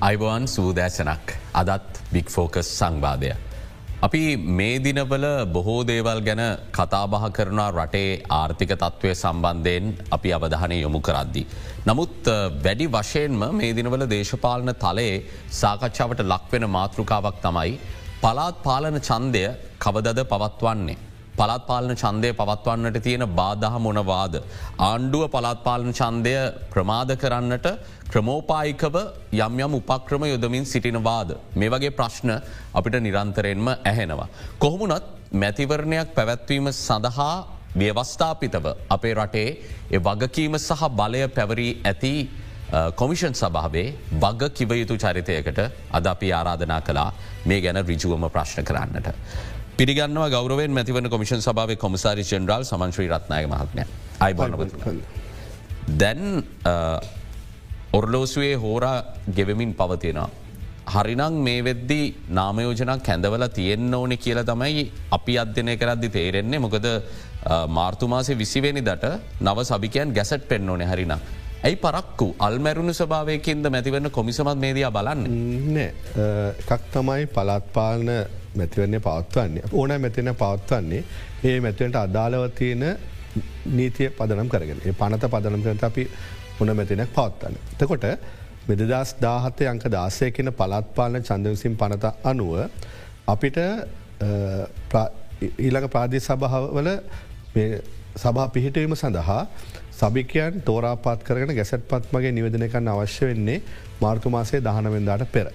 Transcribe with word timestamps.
අයිබවන් 0.00 0.44
සූදෑසනක් 0.48 1.32
අදත් 1.60 1.98
බික් 2.12 2.28
ෆෝකස් 2.34 2.68
සංවාදය. 2.70 3.32
අපි 4.06 4.20
මේ 4.58 4.78
දිනවල 4.78 5.26
බොහෝ 5.54 5.82
දේවල් 5.90 6.20
ගැන 6.28 6.40
කතාබහ 6.76 7.26
කරනා 7.36 7.66
රටේ 7.72 8.22
ආර්ථික 8.30 8.72
තත්ත්වය 8.74 9.10
සම්බන්ධයෙන් 9.14 9.90
අපි 10.16 10.32
අවධානය 10.36 10.78
යොමු 10.80 11.00
කරද්දි. 11.00 11.42
නමුත් 11.86 12.30
වැඩි 12.64 12.86
වශයෙන්ම 12.88 13.44
මේ 13.58 13.76
දිනවල 13.78 14.06
දේශපාලන 14.14 14.72
තලයේ 14.84 15.20
සාකච්ඡාවට 15.60 16.24
ලක්වෙන 16.24 16.66
මාතෘකාවක් 16.70 17.36
තමයි 17.44 17.76
පලාත් 18.22 18.56
පාලන 18.66 18.98
චන්දය 19.00 19.44
කවදද 19.78 20.20
පවත්වන්නේ. 20.32 20.98
පළත්පාලන 21.38 21.94
චන්දය 22.02 22.32
පවත්වන්නට 22.40 22.98
තියෙන 23.06 23.26
බාදහ 23.38 23.78
මොනවාද. 23.86 24.34
ආණ්ඩුව 24.88 25.24
පළත්පාලන 25.34 25.92
චන්දය 25.92 26.34
ප්‍රමාද 26.72 27.14
කරන්නට 27.22 27.66
ක්‍රමෝපායිකව 28.10 28.96
යම් 29.32 29.60
යම් 29.66 29.78
උපක්‍රම 29.80 30.26
යොදමින් 30.32 30.66
සිටිනවාද. 30.66 31.38
මේ 31.54 31.70
වගේ 31.70 31.96
ප්‍රශ්න 31.98 32.30
අපිට 32.74 33.00
නිරන්තරයෙන්ම 33.00 33.68
ඇහෙනවා. 33.84 34.28
කොහොමුණත් 34.58 35.04
මැතිවරණයක් 35.32 36.14
පැවැත්වීම 36.14 36.72
සඳහා 36.72 37.46
ව්‍යවස්ථාපිතව 37.80 38.66
අපේ 38.90 39.14
රටේ 39.14 39.48
ඒ 39.90 40.00
වගකීම 40.00 40.58
සහ 40.58 40.82
බලය 40.98 41.28
පැවරී 41.36 41.72
ඇති 41.84 42.14
කොමිෂන් 42.96 43.34
සභාවේ 43.34 43.86
වග 44.22 44.50
කිවයුතු 44.56 44.96
චරිතයකට 44.96 45.60
අද 45.90 46.06
අපි 46.06 46.32
ආරාධනා 46.32 46.80
කලා 46.80 47.12
මේ 47.46 47.60
ගැන 47.60 47.78
රිජුවම 47.86 48.26
ප්‍රශ්න 48.30 48.64
කරන්නට. 48.64 49.08
පිරිගන්නවා 49.80 50.28
ගෞරවෙන් 50.34 50.72
මැතිවන 50.76 51.06
කොමිෂන් 51.12 51.42
සභාව 51.46 51.70
කොමසාරි 51.84 52.24
චෙන්ඩ්‍රල් 52.30 52.64
සමන්ශ්‍රී 52.70 53.08
රත්නාය 53.14 53.44
මහත්මය. 53.52 53.82
අයිබ 54.26 54.40
දැන් 56.00 56.20
ඔර්ලෝසුවේ 57.98 58.56
හෝරා 58.64 58.98
ගෙවමින් 59.36 59.70
පවතිනවා. 59.78 60.28
හරිනං 60.94 61.38
මේ 61.46 61.62
වෙද්දි 61.68 62.00
නාමයෝජනක් 62.38 63.02
කැඳවල 63.08 63.44
තියෙන්න්න 63.58 63.96
ඕනෙ 64.00 64.16
කියල 64.24 64.40
තමයි 64.50 64.82
අපි 65.18 65.34
අධ්‍යනය 65.44 65.74
කරද්දි 65.82 66.10
තේරෙන්නේ. 66.16 66.60
මොකද 66.66 66.88
මාර්තුමාසේ 67.78 68.36
විසිවෙනි 68.42 68.82
දට 68.88 69.14
නව 69.46 69.64
සභිකයන් 69.70 70.12
ගැසට් 70.18 70.44
පෙන්න්න 70.50 70.74
ඕනෙ 70.74 70.90
හරිනම්. 70.92 71.14
ඇයි 71.64 71.80
පරක්කු? 71.86 72.28
අල්මැරුණු 72.48 72.94
ස්භාවයකින්ද 73.00 73.70
මැතිවන්න 73.76 74.10
කොමිසමත් 74.18 74.60
මේදයා 74.66 74.92
බලන්න? 74.98 75.24
එකක් 76.60 76.84
තමයි 76.98 77.24
පලත්පාලන 77.38 78.12
මැතිවරණය 78.56 79.00
පවත්වන්නේ 79.00 79.70
ඕනෑ 79.72 79.98
මෙතින 79.98 80.34
පවත්වන්නේ 80.34 81.02
ඒ 81.44 81.60
මැතිවන්ට 81.60 81.96
අදාළව 81.98 82.44
තියෙන 82.54 82.84
නීතිය 83.70 84.10
පදනම් 84.10 84.48
කරගෙන 84.48 84.80
පනත 84.94 85.22
පදනම් 85.26 85.62
කරත 85.62 85.84
අපි 85.84 86.08
උන 86.60 86.76
මැතිනක් 86.76 87.12
පවත්වන්න. 87.12 87.56
තකොට 87.78 88.04
මෙදදස් 88.68 89.14
දාහතය 89.18 89.66
අංක 89.66 89.84
දාසය 89.88 90.30
කියන 90.30 90.52
පලත්පාලන 90.52 91.22
චන්දවිසින් 91.22 91.76
පනත 91.76 92.12
අනුව 92.24 92.52
අපිට 93.26 93.58
ඊළඟ 95.58 95.88
ප්‍රාදේ 95.88 96.20
සභාවල 96.20 96.90
සභා 98.16 98.48
පිහිටවීම 98.48 98.94
සඳහා 98.94 99.46
සභිකයන් 99.92 100.62
තෝරාපාත් 100.62 101.22
කරන 101.22 101.54
ගැසට 101.54 101.88
පත්මගේ 101.88 102.32
නිවදනකන්න 102.32 102.88
අවශ්‍ය 102.88 103.26
වෙන්නේ 103.26 103.62
මාර්තුමාසේ 104.00 104.60
දහනවෙන්දාට 104.60 105.26
පෙර. 105.28 105.48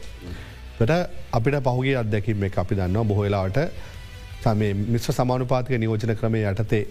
ට 0.78 0.92
අපිට 1.32 1.60
පහුගේ 1.64 1.96
අත්දැකීම 1.96 2.44
එක 2.44 2.58
අපි 2.58 2.76
දන්නවා 2.76 3.06
බොහොලාට 3.06 3.60
සමේ 4.44 4.74
මිශ්‍ර 4.88 5.14
සමානුපාතික 5.14 5.80
නියෝජන 5.80 6.16
ක්‍රමය 6.16 6.42
යටතේ 6.44 6.82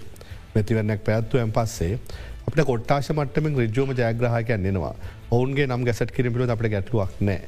මැතිවරණයක් 0.54 1.02
පැත්තුවයන් 1.04 1.52
පස්සේ 1.52 1.98
අපට 2.46 2.62
කොට්ටාශ 2.62 3.10
මට්ටමින් 3.12 3.58
රිජෝම 3.58 3.92
ජයග්‍රහකයන් 3.94 4.70
එනවා 4.70 4.94
ඔවුන්ගේ 5.30 5.66
නම් 5.66 5.84
ගැසට 5.84 6.14
කිරීමට 6.16 6.55
අපට 6.56 6.70
ගැටලුවක් 6.70 7.20
නෑ. 7.20 7.42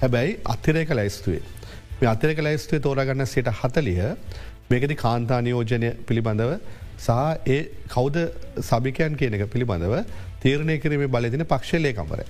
හැබැයි 0.00 0.36
අත්තිරේක 0.46 0.92
ලැයිස්තුවේ. 0.92 1.42
මේ 1.98 2.08
අතිරක 2.08 2.38
ලැයිස්තුවේ 2.40 2.82
තෝරගන්න 2.82 3.26
සිට 3.26 3.50
හතලිය 3.54 3.98
මේකති 4.70 4.96
කාන්තානියෝජනය 4.96 5.90
පිළිබඳව 6.06 6.52
සහ 6.98 7.10
ඒ 7.48 7.60
කෞද 7.88 8.16
සභිකයන් 8.62 9.16
කියන 9.16 9.36
එක 9.36 9.48
පිළිබඳව 9.48 9.94
තීරණය 10.42 10.76
කිරීම 10.78 11.06
බලදින 11.08 11.44
පක්ෂ 11.46 11.80
ලේකම්වරය. 11.80 12.26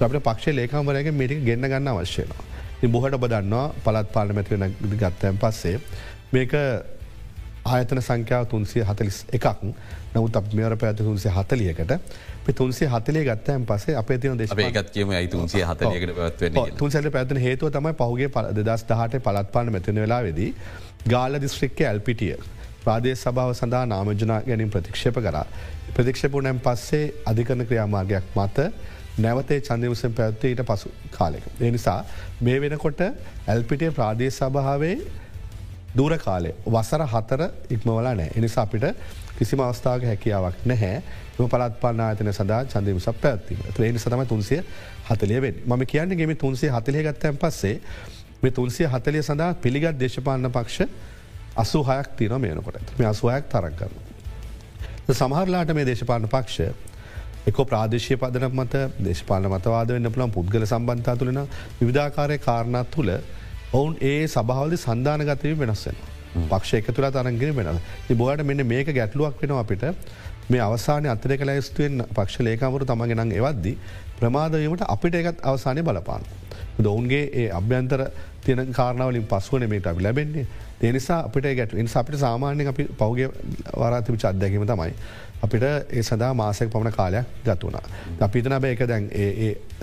අපට 0.00 0.20
පක්ෂ 0.20 0.56
ලේකම්වරයගේ 0.56 1.14
මිටි 1.14 1.44
ගෙන්න්න 1.48 1.70
ගන්න 1.72 1.92
අවශ්‍යනවා. 1.94 2.50
බොහට 2.88 3.14
ඔබදන්නවා 3.14 3.66
පලත් 3.84 4.12
පාලමැතිවෙන 4.12 4.74
ගත්තයන් 4.94 5.38
පස්සේ. 5.38 5.80
මේක 6.32 6.52
ආයතන 7.64 8.00
සංඛ්‍යාව 8.00 8.46
තුන්සිය 8.46 8.82
හතලිස් 8.82 9.24
එකක් 9.32 9.46
නමුත් 10.14 10.36
අප 10.36 10.52
මෙවර 10.52 10.76
පැඇත 10.76 10.96
තුන්සේ 10.98 11.32
හතලියකට 11.32 11.92
තුන්සේ 12.52 12.88
හතලේ 12.88 13.24
ගත්තයන් 13.24 13.66
පසේ 13.66 13.96
අප 13.96 14.12
තින 14.20 14.38
දේශ 14.38 14.54
ඒකත් 14.58 14.92
කියම 14.92 15.12
තුන්සේ 15.30 15.64
හතලයකට 15.64 16.14
පැත්ව 16.16 16.78
තුන්සට 16.78 17.10
පැත්න 17.12 17.42
හේතුව 17.46 17.70
තමයි 17.70 17.92
පහුගේ 18.00 18.28
ප 18.28 18.46
දස් 18.60 18.86
දහට 18.88 19.22
පලත්පාන 19.26 19.72
මැතින 19.72 20.00
වෙලා 20.04 20.22
වෙදී 20.22 20.54
ගාල 21.06 21.40
දිස්ත්‍රික්ක 21.40 21.80
ඇල්පිටිය. 21.82 22.36
ප්‍රාදේ 22.84 23.14
සභාව 23.14 23.52
සඳහා 23.54 23.84
නාමජනා 23.86 24.40
ගැනින් 24.42 24.70
ප්‍රතික්ෂප 24.70 25.20
කර. 25.20 25.36
ප්‍රතික්ෂපුනැන් 25.94 26.60
පස්සේ 26.60 27.04
අධිකරන 27.26 27.66
ක්‍රියාමාර්ගයක් 27.66 28.24
මත 28.36 28.58
නැවතේ 29.20 29.60
චන්දවිසම් 29.60 30.12
පැත්වේ 30.12 30.52
ඊට 30.52 30.62
පසු 30.64 30.92
කාලෙක. 31.10 31.44
එනිසා 31.62 31.98
මේ 32.40 32.60
වෙනකොට 32.60 33.00
ඇල්පිටිය 33.02 33.90
ප්‍රාදේශ 33.92 34.38
සභාවේ 34.38 34.96
දූර 35.92 36.14
කාලේ 36.18 36.54
වසර 36.66 37.04
හතර 37.06 37.42
ඉක්මවලා 37.70 38.14
නෑ 38.14 38.30
එනිසා 38.36 38.62
අපිට 38.62 38.86
කිසිම 39.38 39.60
අවස්ථාවක 39.60 40.04
හැකියාවක් 40.04 40.64
නැහැ. 40.64 41.02
එම 41.38 41.48
පලත් 41.48 41.74
පන්න 41.82 42.02
ආතන 42.02 42.32
සඳහා 42.32 42.64
චන්දම 42.66 43.00
සප 43.00 43.24
ඇත්තිීම 43.26 43.62
ත්‍රේනි 43.72 43.98
සතම 43.98 44.24
තුන්සිය 44.26 44.60
හතලියවෙන් 45.08 45.62
ම 45.66 45.86
කියන්න 45.86 46.12
ගෙම 46.14 46.34
තුන්සේ 46.36 46.70
හතලය 46.70 47.04
ගත්තයන් 47.04 47.38
පස්සේ 47.38 47.76
මේ 48.42 48.52
තුන්සිය 48.52 48.86
හතලිය 48.88 49.22
සඳහා 49.22 49.54
පිළිගත් 49.56 49.98
දේශපාලන 49.98 50.50
පක්ෂ 50.50 50.88
අසු 51.56 51.82
හයක් 51.82 52.14
තින 52.16 52.36
මේනකොට 52.38 52.94
මේ 52.98 53.08
අසුහයක් 53.08 53.48
තරක් 53.48 53.74
කරන. 53.76 53.94
සමහරලාට 55.12 55.74
මේ 55.74 55.86
දේශපාලන 55.86 56.28
පක්ෂ 56.28 56.89
එක 57.50 57.60
ප්‍රාදේශය 57.64 58.16
පදන 58.16 58.48
මත 58.52 58.84
දේශපාල 59.00 59.48
මතවාද 59.48 59.92
වන්න 59.92 60.12
පුළන් 60.12 60.32
පුද්ගල 60.32 60.66
සම්බන්ධා 60.66 61.16
තුළෙන 61.16 61.42
විධාකාරය 61.82 62.38
කාරණත් 62.40 62.90
තුළ 62.90 63.12
ඔවුන් 63.72 63.94
ඒ 64.02 64.16
සභාවලි 64.28 64.78
සන්ධානගතය 64.78 65.54
වෙනස්සෙන. 65.56 66.00
පක්ෂ 66.42 66.74
එක 66.74 66.90
තුළ 66.90 67.10
තරන්ගෙන 67.10 67.54
වෙන. 67.56 67.78
බොහට 68.14 68.44
මෙන්න 68.44 68.66
මේක 68.66 68.92
ගැටලුවක් 68.92 69.42
වෙන 69.42 69.56
අපිට 69.56 69.84
මේ 70.48 70.60
අවසාන 70.60 71.06
අතරක 71.06 71.42
ලැස්තුවෙන් 71.42 72.04
පක්ෂ 72.08 72.40
ලේකමරු 72.40 72.84
තමගේ 72.84 73.16
නං 73.16 73.32
එවද්දි 73.32 73.72
ප්‍රමාදවීමට 74.20 74.84
අපිට 74.86 75.14
එකත් 75.14 75.44
අවසානය 75.44 75.82
බලපාන. 75.82 76.22
ඔවුන්ගේ 76.82 77.24
ඒ 77.34 77.48
අභ්‍යන්තර 77.50 78.02
තියෙන 78.42 78.72
කාරණාවලින් 78.72 79.26
පසුවන 79.26 79.68
මේට 79.68 79.86
අපි 79.86 80.02
ලැබෙන්නේ 80.02 80.46
දෙනිසා 80.82 81.18
අපිට 81.20 81.48
ගැට 81.52 81.96
අපිට 81.96 82.18
සාමාන්‍ය 82.18 82.66
අපි 82.66 82.84
පෞගේ 82.98 83.28
වරාතිවිච 83.76 84.24
අත්දැකීම 84.24 84.66
තමයි. 84.66 84.94
අපිට 85.42 85.62
ඒ 85.62 86.02
සදා 86.02 86.32
මාසයක් 86.34 86.70
පමණ 86.70 86.92
කාලයක් 86.92 87.26
ගත්වුණා. 87.44 87.82
අපිතන 88.20 88.56
බෑක 88.56 88.82
දැන් 88.86 89.10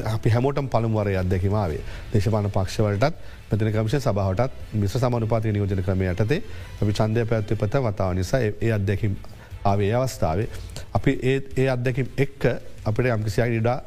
අපි 0.08 0.30
හැමෝටම් 0.30 0.68
පළමුවර 0.68 1.10
අදැකිමාවේ 1.16 1.82
දේශපාන 2.14 2.50
පක්ෂවලටත් 2.50 3.16
මෙතින 3.52 3.72
කමිෂ 3.72 3.98
සභාවටත් 4.00 4.76
මිස 4.76 4.94
සමනුපාති 4.96 5.52
නියෝජන 5.52 5.84
ක්‍රමය 5.84 6.08
යටතේ 6.08 6.42
අපි 6.82 6.94
චන්දය 6.94 7.26
පැත්ව 7.26 7.58
පත 7.58 7.84
වතාව 7.84 8.14
නිසා 8.14 8.42
ඒ 8.42 8.72
අත්දැකිම් 8.72 9.18
ආවේ 9.66 9.94
අවස්ථාවේ. 9.94 10.50
අපි 10.94 11.12
ඒ 11.56 11.70
අත්දැකිම් 11.70 12.08
එක්ක 12.18 12.42
අපිට 12.86 13.08
යම්කිසියි 13.08 13.58
ඉඩා 13.58 13.80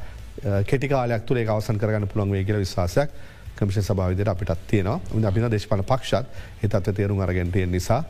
කෙටිකාලයක් 0.67 1.27
තුරේ 1.27 1.47
අවසන් 1.49 1.79
කරගන්න 1.79 2.09
පුළන් 2.09 2.33
වේ 2.33 2.45
කියල 2.45 2.59
විශවාසයක් 2.59 3.11
කමිෂ 3.57 3.85
සභාවිදයට 3.85 4.29
අපිටත් 4.29 4.67
තියෙනවා 4.67 5.29
අපින 5.29 5.51
දේශපාල 5.51 5.85
පක්ෂත් 5.85 6.27
හිතත්ව 6.63 6.93
තේරුම් 6.93 7.21
අරගෙන්ටය 7.21 7.67
නිසා 7.69 8.03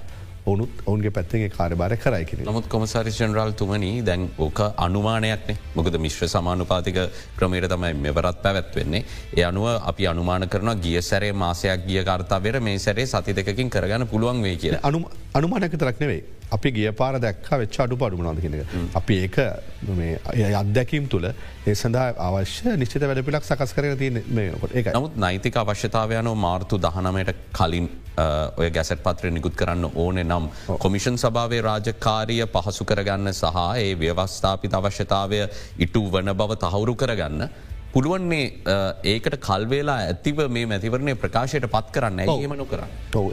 ඔවුනුත් 0.46 0.70
ඔවන්ගේ 0.86 1.10
පැත්තේ 1.10 1.48
කාරබාර 1.50 1.96
කරයිකි 1.96 2.38
නමුත් 2.40 2.66
කොමසාරි 2.66 3.12
ජනරල් 3.12 3.52
තුමනි 3.52 3.90
දැන් 4.02 4.28
ඕක 4.38 4.60
අනුමානයක්නේ 4.78 5.56
මොකද 5.74 5.98
මිශ්‍ර 5.98 6.28
සමානුපාතික 6.28 6.98
ක්‍රමයට 7.36 7.68
තමයි 7.68 7.94
මෙවරත් 7.96 8.42
පැවැත්වෙන්නේ. 8.42 9.04
ඒ 9.36 9.44
අනුව 9.44 9.66
අපි 9.84 10.06
අනුමාන 10.06 10.48
කරන 10.48 10.72
ගිය 10.78 11.02
සැරේ 11.02 11.32
මාසයක් 11.34 11.86
ගිය 11.86 12.04
කාර්තාවර 12.04 12.60
මේ 12.60 12.78
සැරේ 12.78 13.06
සති 13.06 13.34
දෙකින් 13.34 13.70
කරගන්න 13.70 14.06
පුළුවන් 14.06 14.42
වේ 14.42 14.56
කිය 14.56 14.76
අනු 14.82 15.04
අනුමානක 15.34 15.74
තරක් 15.74 16.00
නෙවෙයි. 16.00 16.22
අපි 16.56 16.72
ගිය 16.76 16.90
පාර 17.00 17.14
දැක්ක 17.24 17.48
වෙච්ච 17.62 17.78
අඩු 17.84 17.96
පඩු 18.02 18.22
නොද 18.26 18.40
කියෙන. 18.44 18.88
අපි 19.00 19.16
ඒක 19.24 19.38
අත්දැකීම් 20.62 21.08
තුළ 21.14 21.26
ඒ 21.30 21.74
සඳහා 21.82 22.08
අවශ්‍ය 22.28 22.76
නිශ්චත 22.82 23.06
වැඩපිලක් 23.10 23.48
සකස් 23.50 23.74
කරන 23.76 23.96
තිය 24.02 24.10
මේකොට 24.38 24.76
ඒ 24.76 24.94
නමුත් 24.98 25.16
නෛතික 25.24 25.56
අවශ්‍යතාවයනෝ 25.62 26.36
මාර්තු 26.46 26.80
දහනමයට 26.86 27.34
කලින් 27.58 27.88
ඔය 28.60 28.68
ගැසට 28.76 29.02
පත්‍රය 29.06 29.30
නිකුත් 29.36 29.56
කරන්න 29.60 29.88
ඕනෙ 29.94 30.22
නම් 30.24 30.46
කොමිෂන් 30.84 31.18
සභාවේ 31.24 31.62
රාජකාරිය 31.68 32.44
පහසු 32.54 32.86
කරගන්න 32.90 33.32
සහ 33.32 33.58
ඒ 33.82 33.92
ව්‍යවස්ථාපිත 34.02 34.78
අවශ්‍යතාවය 34.80 35.42
ඉටු 35.86 36.02
වන 36.14 36.32
බව 36.40 36.58
තහවුරු 36.64 36.94
කරගන්න. 37.02 37.44
පුළුවන්නේ 37.94 38.44
ඒකට 39.12 39.36
කල්වේලා 39.46 40.00
ඇතිව 40.08 40.42
මේ 40.56 40.66
මැතිවරණය 40.72 41.14
ප්‍රකාශයට 41.22 41.70
පත් 41.76 41.94
කරන්න. 41.94 42.20
ඒමනු 42.26 42.66
කරන්න. 42.72 42.92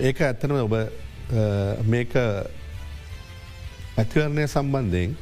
ඒක 0.10 0.24
ඇත්තනම 0.30 0.56
ඔබ 0.68 0.76
මේක 1.94 2.16
ඇතිවරණය 3.98 4.46
සම්බන්ධයෙන් 4.48 5.18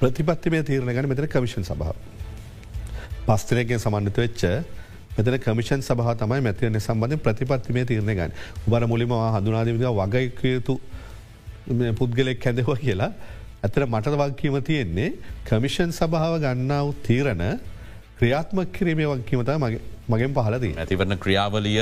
ප්‍රතිපත්තිමය 0.00 0.62
තීරණ 0.68 0.92
ගන 0.96 1.08
මෙතන 1.10 1.28
කමිෂන් 1.34 1.64
සභාව. 1.68 1.96
පස්තරයගෙන් 3.28 3.80
සමන්විත 3.84 4.20
වෙච්ච 4.22 4.42
මෙතන 5.16 5.38
කමිෂන් 5.46 5.82
සහ 5.82 6.12
තමයි 6.22 6.40
මැතිවරණ 6.48 6.80
සම්බඳධ 6.80 7.22
ප්‍රතිපත්තිමේ 7.26 7.86
තිරණය 7.92 8.14
ගන්න. 8.18 8.36
බර 8.66 8.86
මුලිම 8.92 9.12
වහඳුනාදවිද 9.14 9.86
වගයකයුතු 10.00 10.80
පුද්ගලෙක් 11.98 12.44
හැදව 12.46 12.70
කියලා. 12.84 13.12
ඇතර 13.64 13.86
මට 13.86 14.16
වක්කීම 14.22 14.60
තියෙන්නේ 14.70 15.12
කමිෂන් 15.48 15.92
සභාව 15.98 16.40
ගන්නාව 16.44 16.94
තීරණ 17.06 17.44
ක්‍රියාත්ම 18.18 18.58
කිරීමේ 18.76 19.08
වක්කීමත 19.12 19.50
මගේ 19.62 19.80
මගෙන් 20.12 20.34
පහලදී 20.36 20.74
ඇතිවරණ 20.82 21.18
ක්‍රියාවලිය 21.24 21.80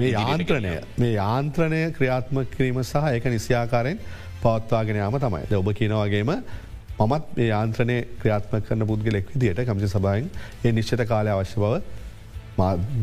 මේ 0.00 0.12
යාන්ත්‍රණය 0.12 0.74
මේ 1.02 1.12
යාන්ත්‍රණය 1.16 1.80
ක්‍රියාත්ම 1.96 2.38
කිරීම 2.54 2.78
සහ 2.82 3.08
ඒක 3.12 3.26
නිසියාකාරයෙන් 3.34 3.98
පවත්වාගෙන 4.46 4.96
යාම 4.96 5.18
තමයි. 5.18 5.44
ඔබ 5.56 5.68
කියනවාගේම 5.74 6.32
මත් 6.98 7.36
මේ 7.36 7.46
යාන්ත්‍රනය 7.46 7.96
ක්‍රියාත්ම 8.20 8.60
කරන 8.60 8.86
පුද්ගලෙක් 8.86 9.28
විදියට 9.32 9.62
කමිසි 9.64 9.88
සභායෙන් 9.88 10.28
ඒ 10.64 10.72
නිශ්චත 10.72 11.02
කාලය 11.06 11.30
අවශ්‍ය 11.30 11.60
බව 11.60 11.74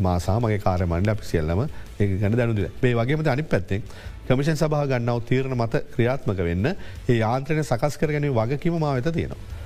මාසාමගේ 0.02 0.58
කාරමණ්ඩ 0.60 1.08
අපි 1.08 1.24
සියල්ලම 1.24 1.62
ඒ 1.62 2.06
ගැන 2.16 2.36
දැනුදිල 2.36 2.68
මේ 2.82 2.94
වගේම 2.94 3.26
අනි 3.28 3.44
පැත්තෙන් 3.44 3.82
කමිෂන් 4.24 4.56
සභහ 4.56 4.86
ගන්නාව 4.90 5.20
තීරණ 5.24 5.56
මත 5.56 5.82
ක්‍රියාත්මක 5.94 6.40
වෙන්න 6.40 6.70
ඒ 6.70 7.18
යාන්ත්‍රනය 7.18 7.62
සකස් 7.62 7.96
කරගැන 7.96 8.30
වගකීම 8.32 8.78
මා 8.78 8.94
වෙත 8.94 9.10
තියෙනවා. 9.12 9.62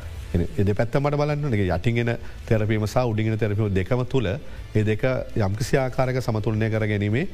එද 0.59 0.71
පැත්තමට 0.73 1.17
බලන්න 1.17 1.55
යටිගෙන 1.57 2.13
තෙරපීම 2.47 2.87
සහ 2.87 3.05
උඩිගෙන 3.05 3.39
තෙරපීම 3.39 3.73
දෙකම 3.73 4.05
තුළ 4.07 4.29
ඒ 4.29 4.85
දෙක 4.85 5.05
යම්කිසි 5.39 5.79
ආකාරක 5.79 6.21
සමතුලනය 6.21 6.69
කර 6.69 6.85
ගැනීමේ 6.87 7.25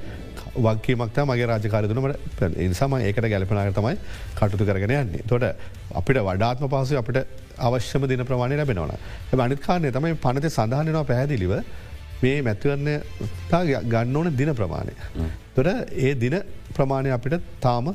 වක්කීමක්ත 0.57 1.19
මගේ 1.29 1.47
රාජකාරතුනට 1.47 2.43
ඉනිසාම 2.57 2.95
ඒකට 2.99 3.27
ගැලපනාට 3.33 3.75
තමයි 3.79 3.97
කටුතු 4.39 4.65
කරගෙන 4.65 4.95
යන්නේ. 4.99 5.23
තොට 5.29 5.45
අපිට 5.95 6.21
වඩාත්ම 6.29 6.69
පහසු 6.69 7.01
අපිට 7.03 7.19
අවශ්‍යම 7.59 8.07
දින 8.09 8.25
ප්‍රමාණය 8.25 8.57
ලැබෙනවන 8.57 9.43
අනිත්කාරනය 9.47 9.91
තමයි 9.91 10.15
පනත 10.25 10.53
සඳහනනවා 10.57 11.05
පැහැදිලිව 11.11 11.53
මේ 12.23 12.37
මැතිවරණය 12.43 12.95
ගන්න 13.93 14.17
ඕන 14.17 14.31
දින 14.37 14.55
ප්‍රමාණය. 14.55 14.95
තොට 15.57 15.69
ඒ 16.07 16.15
දින 16.15 16.39
ප්‍රමාණය 16.77 17.11
අපිට 17.11 17.41
තාම 17.61 17.95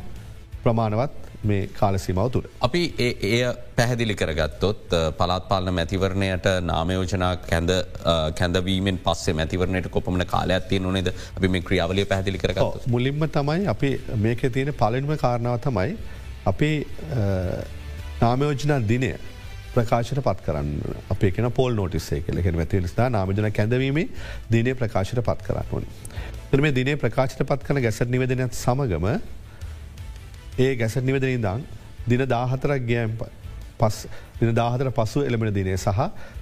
ප්‍රමාණවත් 0.63 1.28
මේ 1.43 1.67
කාලසීමාව 1.79 2.31
තුළ. 2.33 2.47
අපි 2.67 2.81
එය 2.99 3.41
පැහැදිලි 3.77 4.15
කරගත්තොත් 4.21 4.95
පලාත් 5.19 5.47
පාලන 5.51 5.73
මැතිවරණයට 5.79 6.47
නාමයෝජනා 6.71 7.31
කැඳ 7.49 7.71
කැඳවීමෙන් 8.39 8.99
පස්සේ 9.07 9.37
මැතිවරණයට 9.39 9.89
කොපමන 9.95 10.25
කාලයක් 10.35 10.69
තිය 10.69 10.79
නොනේද 10.79 11.11
අපි 11.13 11.47
මේ 11.55 11.65
ක්‍රියාවලය 11.69 12.05
පැදිලි 12.13 12.43
කරග 12.43 12.69
මුලින්ම 12.95 13.27
තමයි 13.39 13.67
අපි 13.75 13.91
මේක 14.27 14.45
තියෙන 14.53 14.73
පලනිම 14.83 15.17
කාරණාව 15.25 15.59
තමයි 15.67 15.97
අපි 16.53 16.71
නාමයෝජනා 18.21 18.79
දිනය 18.91 19.11
ප්‍රකාශයට 19.73 20.21
පත් 20.25 20.45
කරන්න 20.45 20.69
අපේ 21.13 21.31
කෙන 21.31 21.51
පොල් 21.51 21.75
නෝටිස්සේ 21.79 22.21
කෙලෙ 22.27 22.43
ඇති 22.43 22.81
නිසා 22.85 23.09
නාමජන 23.15 23.51
කැඳවීමේ 23.59 24.07
දිනේ 24.51 24.75
ප්‍රකාශයට 24.79 25.21
පත් 25.27 25.45
කරන්න 25.47 25.73
ඕනි. 25.73 25.87
තර 26.51 26.61
මේ 26.65 26.73
දිනේ 26.77 26.95
ප්‍රකාශයට 27.03 27.45
පත් 27.49 27.67
කන 27.67 27.81
ගැසට 27.85 28.09
නිවදනත් 28.15 28.57
සමගම 28.63 29.07
ඒ 30.59 30.71
ගැසට 30.75 31.03
නිවදනින් 31.03 31.41
දං 31.41 31.61
දින 32.07 32.23
දාහතරක් 32.27 32.81
ගෑම් 32.85 33.11
පස් 33.79 33.97
දින 34.39 34.53
දාහතර 34.53 34.91
පසු 34.91 35.23
එළමෙන 35.23 35.53
දිනේ 35.53 35.77
සහ 35.77 35.99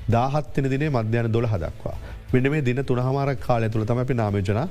දාහත්තින 0.10 0.70
දිනේ 0.74 0.90
මධ්‍යයන 0.90 1.32
දොළ 1.32 1.48
හදක්වා. 1.48 1.98
මෙන්න 2.34 2.52
මේ 2.52 2.62
දින 2.62 2.84
තුනහමාරක් 2.84 3.40
කාලය 3.40 3.70
තුළ 3.70 3.86
තම 3.86 4.00
අපි 4.00 4.16
නාමජනා 4.16 4.68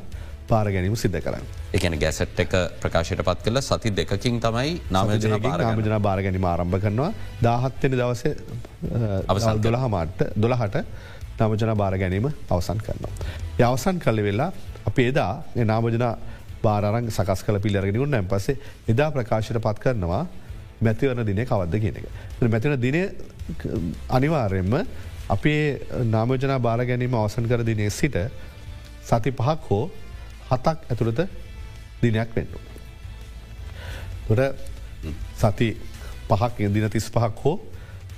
පාර 0.48 0.66
ගැනීම 0.66 0.96
සිද්ධ 0.96 1.18
කරන්න. 1.20 1.46
එකන 1.72 1.98
ගැසට් 1.98 2.40
එක 2.40 2.54
ප්‍රකාශයට 2.82 3.22
පත් 3.22 3.46
කල 3.46 3.60
සති 3.60 3.90
දෙකින් 3.92 4.40
තමයි 4.40 4.72
නාමජන 4.90 5.36
නාමජන 5.58 5.98
බාර 6.00 6.20
ගැනීම 6.20 6.46
ආරම්භ 6.46 6.78
කරනවා 6.80 7.10
දාහත්වෙන 7.42 7.98
දවස 8.00 8.22
අවසල් 9.28 9.60
දොළ 9.60 9.78
හමාට 9.84 10.24
දොළහට 10.36 10.80
නමජන 11.40 11.76
බාර 11.76 11.94
ගැනීම 11.96 12.26
අවසන් 12.50 12.80
කරනවා. 12.80 13.12
යවසන් 13.60 13.98
කල්ලි 13.98 14.22
වෙල්ලා 14.22 14.50
අප 14.86 14.98
එදා 15.00 15.32
නාමජන 15.64 16.06
බාරං 16.66 17.10
සකස් 17.10 17.40
කල 17.46 17.58
පිල්ලරගෙන 17.64 18.10
නැම් 18.10 18.28
පසේ 18.32 18.56
එදා 18.92 19.10
ප්‍රකාශයට 19.14 19.62
පත් 19.66 19.84
කරනවා 19.84 20.22
මැතිවරන 20.80 21.24
දිනය 21.24 21.44
කවද්ද 21.44 21.80
කියන 21.80 21.96
එක. 22.00 22.06
මැතින 22.54 22.80
දින 22.80 22.96
අනිවාර්යෙන්ම 24.10 24.74
අපේ 25.28 25.60
නාමජනා 26.06 26.58
බාර 26.60 26.84
ගැනීම 26.84 27.14
අවසන් 27.14 27.48
කර 27.48 27.64
දිනේ 27.64 27.90
සිට 27.90 28.16
සති 29.02 29.30
පහක් 29.32 29.70
හෝ 29.70 29.90
හතක් 30.50 30.78
ඇතුළත 30.90 31.20
දිනයක් 32.02 32.30
වෙන්නු. 32.36 32.58
තොට 34.28 34.40
සති 35.36 35.68
පහක් 36.28 36.70
දින 36.74 36.90
තිස් 36.90 37.08
පහක් 37.10 37.44
හෝ 37.44 37.56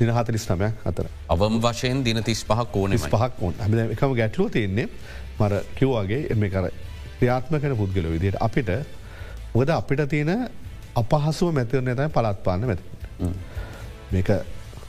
දින 0.01 0.11
හතරිස් 0.11 0.45
නමයක් 0.51 0.85
අතර. 0.85 1.07
අවම් 1.29 1.61
වශයෙන් 1.61 2.03
දින 2.05 2.23
තිස් 2.23 2.45
පහක් 2.45 2.77
ඕන 2.77 2.99
පහක් 3.07 3.43
ඕන් 3.43 3.55
හ 3.55 3.95
එකම 3.95 4.15
ගැටලුව 4.21 4.51
තියෙන්නේ 4.51 4.89
මර 5.41 5.63
කිව්වාගේ 5.79 6.23
එම 6.35 6.45
කර 6.51 6.71
ක්‍රියාත්ම 7.19 7.59
කන 7.59 7.77
පුද්ගල 7.77 8.09
විදියට 8.09 8.41
අපිට 8.41 8.71
මොකද 9.53 9.71
අපිට 9.71 10.03
තියෙන 10.09 10.49
අපහසුව 10.97 11.53
මැතිවරන 11.53 11.95
තයි 11.95 12.09
පලත්පාන්න 12.11 12.63
මැති. 12.63 12.85
මේක 14.13 14.31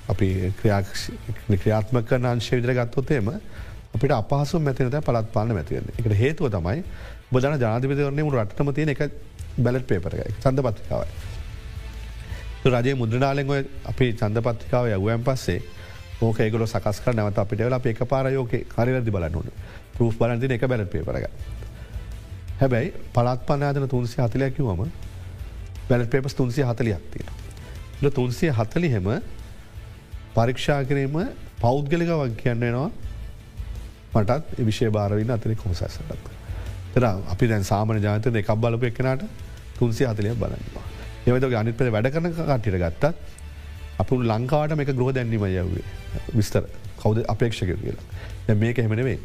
අපි 0.09 0.27
ක්‍රියාත්ම 0.59 2.03
කරන 2.03 2.25
අංශය 2.27 2.55
විදිර 2.55 2.73
ගත්තොත්තේම 2.75 3.31
අපිට 3.95 4.11
අපහසු 4.13 4.59
මැතිනත 4.59 4.99
පලත්පාන්න 5.01 5.53
මැතිවන්නේ 5.53 5.97
එකට 5.97 6.15
හේතුව 6.15 6.51
තමයි 6.51 6.83
බදන 7.31 7.59
ජාතිපතිවරන්නේ 7.59 8.23
මුට 8.23 8.37
රටම 8.37 8.71
තියෙන 8.73 8.89
එක 8.89 9.01
බැලට් 9.59 9.87
පේපර 9.87 10.15
එක 10.17 10.33
සඳ 10.35 10.59
පත්තිකාවයි. 10.61 11.11
රජයේ 12.67 12.95
මුද්‍රනාලෙන්ව 12.95 13.51
අපි 13.85 14.13
චන්දපත්තිකාව 14.13 14.89
යවුවයන් 14.89 15.23
පස්සේ 15.23 15.59
ඕක 16.21 16.39
ඒකල 16.39 16.65
සකස් 16.65 17.01
නැවත 17.11 17.37
අපිට 17.37 17.61
වෙලා 17.61 17.81
එක 17.85 18.03
පාරයෝක 18.05 18.53
කරරදි 18.67 19.11
බලන්නුන 19.11 19.49
පෘෆ් 19.95 20.17
බලන්ති 20.17 20.53
එක 20.53 20.67
බැලට 20.67 20.91
පේපරග. 20.91 21.25
හැබැයි 22.61 22.94
පලත් 23.13 23.45
පනාදන 23.47 23.88
තුන්සිය 23.88 24.23
හතලයක්කිවම 24.23 24.81
බැලට 25.89 26.09
පේපස් 26.11 26.33
තුන්සිය 26.35 26.63
හතලියක් 26.63 27.03
තියෙන. 27.11 27.33
ල 28.01 28.09
තුන්සිය 28.11 28.51
හතලි 28.51 28.89
හෙම 28.91 29.07
පරීක්ෂා 30.35 30.83
කිරීම 30.85 31.15
පෞද්ගලික 31.61 32.11
වක් 32.11 32.35
කියන්නවා 32.41 32.89
මටත් 34.13 34.59
විශෂය 34.59 34.89
භාරවින්න 34.89 35.31
අතන 35.31 35.56
කොමසැසටත්. 35.56 36.29
තර 36.94 37.06
අපි 37.06 37.47
දැන් 37.47 37.63
සාමන 37.63 38.01
ජාතන 38.01 38.35
එකක් 38.35 38.51
බලපු 38.57 38.85
එක්කනට 38.85 39.23
තුන්සේ 39.79 40.07
හතලය 40.07 40.35
බලන්නවා. 40.35 40.85
එවද 41.27 41.53
අනිත් 41.53 41.77
පෙ 41.77 41.89
වැඩ 41.89 42.12
කරන 42.13 42.31
කටට 42.31 42.77
ගත්තත් 42.83 43.03
අප 44.00 44.12
ලංකාවට 44.12 44.75
මේක 44.75 44.91
ග්‍රහ 44.91 45.12
දැන්නීම 45.13 45.45
යවේ 45.45 45.83
විස්තර 46.36 46.63
කවද 47.01 47.25
අපේක්ෂක 47.27 47.72
කියලා. 47.75 48.05
දැ 48.48 48.55
මේක 48.55 48.77
හෙමනවේ 48.79 49.17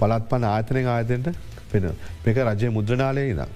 පලත් 0.00 0.28
පන 0.30 0.44
ආතනය 0.46 0.84
ආයතයට 0.86 1.28
පෙන 1.72 1.90
මේක 2.26 2.38
රජය 2.44 2.70
මුද්‍රනාලය 2.78 3.24
ඉදම්. 3.32 3.50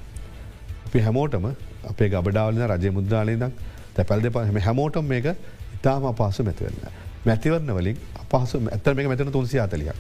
අපි 0.87 1.05
හැමෝටම 1.07 1.47
අපේ 1.85 2.09
ගබඩාවලන 2.09 2.67
රජය 2.73 2.91
මුද්‍රාලය 2.91 3.37
දක් 3.37 3.53
තැපැල් 3.97 4.23
දෙප 4.23 4.37
හම 4.43 4.59
හැමෝටම 4.67 5.07
මේක 5.07 5.31
ඉතාම 5.77 6.11
අපහසු 6.13 6.45
මැතිවන්න. 6.45 6.85
මැතිවරන්න 7.27 7.75
වලින් 7.79 7.97
අපහසු 8.25 8.63
ඇත්තර 8.69 8.95
මේ 8.95 9.09
මැතන 9.09 9.33
තුන්සිය 9.33 9.61
අතලියක්. 9.61 9.99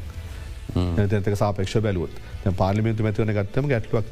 තක 1.21 1.37
සාපක්ෂ 1.37 1.76
බැලුවත් 1.80 2.14
පාලිමිතු 2.52 3.02
මැතිවන 3.02 3.33
ගත්තම 3.33 3.68
ගැටලුවක් 3.68 4.06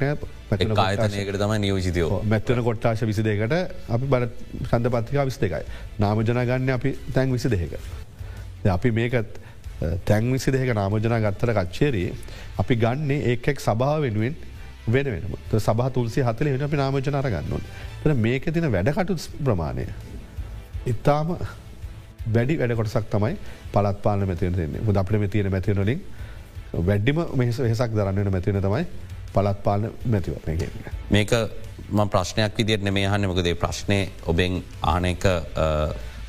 ආයතනයකට 0.77 1.37
තම 1.37 1.53
නියෝජිතයෝ 1.59 2.21
මැත්වන 2.25 2.63
කොට්ටාශ 2.63 3.05
විසි 3.05 3.23
දෙකට 3.23 3.55
අපි 3.89 4.05
බල 4.05 4.27
සඳ 4.69 4.93
පත්තිකා 4.95 5.25
විස් 5.25 5.39
දෙකයි. 5.39 5.63
නාමජන 5.99 6.25
ගන්න 6.25 6.69
අපි 6.69 6.97
තැන් 7.13 7.31
විසි 7.31 7.49
දෙක. 7.49 7.79
අපි 8.69 8.91
මේකත් 8.91 9.39
තැන් 10.05 10.31
විසි 10.31 10.51
දෙක 10.51 10.73
නාමජනා 10.75 11.19
ගත්තර 11.25 11.53
කච්චේරී 11.53 12.09
අපි 12.57 12.75
ගන්නේ 12.75 13.19
ඒකෙක් 13.31 13.59
සභාව 13.59 14.01
වෙනුවෙන් 14.01 14.35
වෙන 14.87 15.05
වෙන 15.05 15.59
සබහ 15.59 15.89
තුන්සේ 15.93 16.23
හතල 16.23 16.51
වෙන 16.53 16.61
අපි 16.61 16.77
නාමජන 16.77 17.15
අර 17.15 17.27
ගන්නුවන්. 17.27 17.63
ත 18.03 18.15
මේක 18.17 18.45
තින 18.53 18.71
වැඩකටු 18.71 19.15
ප්‍රමාණය. 19.43 19.85
ඉතාම 20.85 21.37
වැඩි 22.27 22.57
වැඩ 22.57 22.75
කොටසක් 22.75 23.09
තමයි 23.09 23.35
පලත් 23.73 23.97
පාල 24.01 24.25
මැතිවෙන 24.25 24.55
දෙන්නේ 24.55 24.97
අපට 24.97 25.19
මේ 25.19 25.27
තියෙන 25.29 25.51
මැතිවනලින් 25.51 26.01
වැඩ්ඩිම 26.81 27.19
මෙහස 27.35 27.59
වෙසක් 27.59 27.91
දරන්නට 27.93 28.31
මැතිවන 28.31 28.61
තමයි 28.61 28.85
පලත් 29.33 29.59
පාලන 29.63 29.91
මැතිවරණය 30.05 30.69
මේක 31.11 31.31
ම 31.89 32.01
ප්‍රශ්නයක් 32.07 32.57
විදිරන 32.57 32.93
මේ 32.93 33.07
හන්න 33.07 33.29
මකදේ 33.29 33.55
ප්‍රශ්නය 33.55 33.99
ඔබෙන් 34.25 34.63
ආනක 34.83 35.25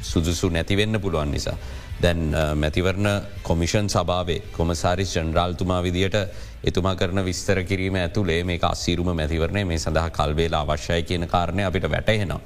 සුදුසු 0.03 0.51
නැතිවෙන්න 0.51 1.01
පුළුවන් 1.01 1.31
නිසා. 1.31 1.57
දැන් 2.03 2.35
මැතිවරණ 2.57 3.09
කොමිෂන් 3.43 3.89
සභාවේ 3.89 4.41
කොමසාරිස් 4.53 5.15
ජනරාල්තුමා 5.17 5.83
විදියට 5.83 6.17
එතුමා 6.65 6.97
කරන 6.97 7.25
විස්තර 7.25 7.63
කිරීම 7.65 7.97
ඇතුළේ 7.97 8.43
මේ 8.45 8.59
අසීරුම 8.65 9.11
මැතිවරණය 9.13 9.65
මේ 9.65 9.79
සඳහා 9.79 10.11
කල්වේලා 10.11 10.65
අවශ්‍යය 10.67 11.03
කියන 11.03 11.29
කාරණය 11.29 11.65
අපිට 11.65 11.91
වැටහෙනවා. 11.91 12.41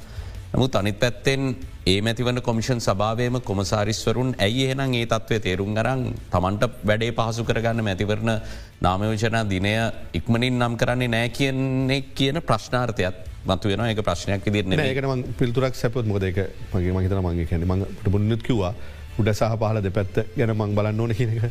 නමුත් 0.51 0.77
අනිත් 0.77 0.99
පැත්තෙන් 0.99 1.57
ඒ 1.87 2.01
මැතිවන 2.01 2.41
කොමිෂන් 2.43 2.81
සභාවයම 2.81 3.41
කොමසාරිස්වරුන් 3.41 4.35
ඇයි 4.39 4.65
එහෙනම් 4.67 4.95
ඒ 4.95 5.07
තත්වය 5.07 5.41
තේරුම් 5.41 5.75
ගරන් 5.75 6.03
තමන්ට 6.33 6.65
වැඩේ 6.85 7.13
පහසු 7.13 7.45
කරගන්න 7.45 7.85
මැතිවරණ 7.85 8.33
නාමයෝජනා 8.81 9.45
දිනය 9.47 9.73
ඉක්මනින් 10.15 10.59
නම් 10.59 10.77
කරන්නේ 10.77 11.09
නෑ 11.09 11.29
කියන්නේ 11.31 12.01
කියන 12.15 12.41
ප්‍රශ්නාර්ථයක් 12.43 13.17
මතු 13.47 13.69
වෙන 13.69 13.85
එක 13.87 14.03
ප්‍රශ්නයක් 14.03 14.49
දිරන 14.49 14.79
ඒකන 14.79 15.25
පිල්තුරක් 15.39 15.75
සැපත් 15.75 16.07
මොදක 16.07 16.39
මගේ 16.73 16.93
මහිතන 16.93 17.21
මගේ 17.23 17.47
කැන 17.47 17.67
මට 17.69 18.11
පුුණත් 18.11 18.43
කිවවා. 18.43 18.75
උඩ 19.19 19.31
සහ 19.33 19.57
පහල 19.61 19.81
දෙපැත්ත 19.87 20.17
ගැන 20.37 20.53
මං 20.55 20.75
බලන්න 20.79 21.01
ඕන 21.05 21.15
කියනක 21.19 21.45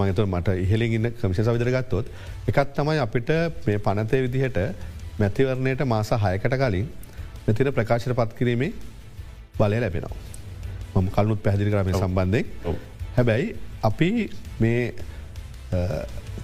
මගත 0.00 0.26
මට 0.26 0.56
ඉහලින් 0.64 0.96
ඉන්න 0.98 1.10
කමිෂ 1.20 1.42
සවිදරගත්තොත් 1.48 2.06
එකත් 2.52 2.74
තමයි 2.78 2.98
අපිට 3.06 3.30
මේ 3.66 3.78
පනතය 3.86 4.22
විදිහට 4.26 4.58
මැතිවරණයට 5.20 5.84
මාස 5.92 6.10
හයකට 6.24 6.56
කලින් 6.62 6.88
මෙතින 7.46 7.72
ප්‍රකාශයට 7.78 8.16
පත් 8.20 8.38
කිරීමේ 8.38 8.72
බලය 9.58 9.80
ලැබෙනවා. 9.84 10.16
මම 10.94 11.08
කලනුත් 11.16 11.40
පැදිලි 11.46 11.70
කරම 11.72 11.92
සම්බන්ධය 12.02 12.42
හැබැයි 13.16 13.48
අපි 13.88 14.10
මේ 14.62 14.82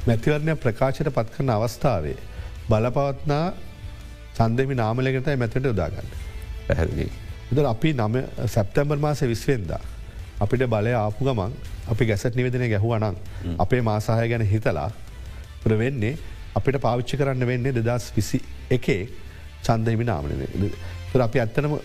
මැතිවරණය 0.08 0.56
ප්‍රකාශයට 0.64 1.14
පත් 1.16 1.28
කරන 1.36 1.50
අවස්ථාවේ 1.56 2.18
බලපවත්නා 2.70 3.44
සන්දමි 4.38 4.74
නාමලකට 4.82 5.28
මැතට 5.42 5.64
යොදාගන්න. 5.70 6.08
පැහැදිලි. 6.68 7.10
ද 7.54 7.58
අපි 7.74 7.92
නම 7.92 8.14
සැප්තැම්බර් 8.54 8.98
මාස 9.04 9.22
විස්වෙන්දා. 9.32 9.82
අපිට 10.40 10.66
බලය 10.66 10.92
ආපු 10.94 11.24
ගමන් 11.24 11.52
අපි 11.88 12.06
ගැසට 12.06 12.34
නිවෙදන 12.34 12.66
ගැහුවනං 12.68 13.16
අපේ 13.58 13.82
මාසාහය 13.82 14.28
ගැන 14.28 14.44
හිතලා 14.44 14.90
වෙන්නේ 15.74 16.16
අපිට 16.54 16.80
පාවිච්චි 16.80 17.16
කරන්න 17.16 17.46
වෙන්නේ 17.46 17.72
දෙදස් 17.78 18.12
විසි 18.16 18.40
එකේ 18.70 19.02
චන්දහිමි 19.62 20.04
නාමනය. 20.04 20.34
අපි 21.20 21.38
ඇත්තනම 21.38 21.78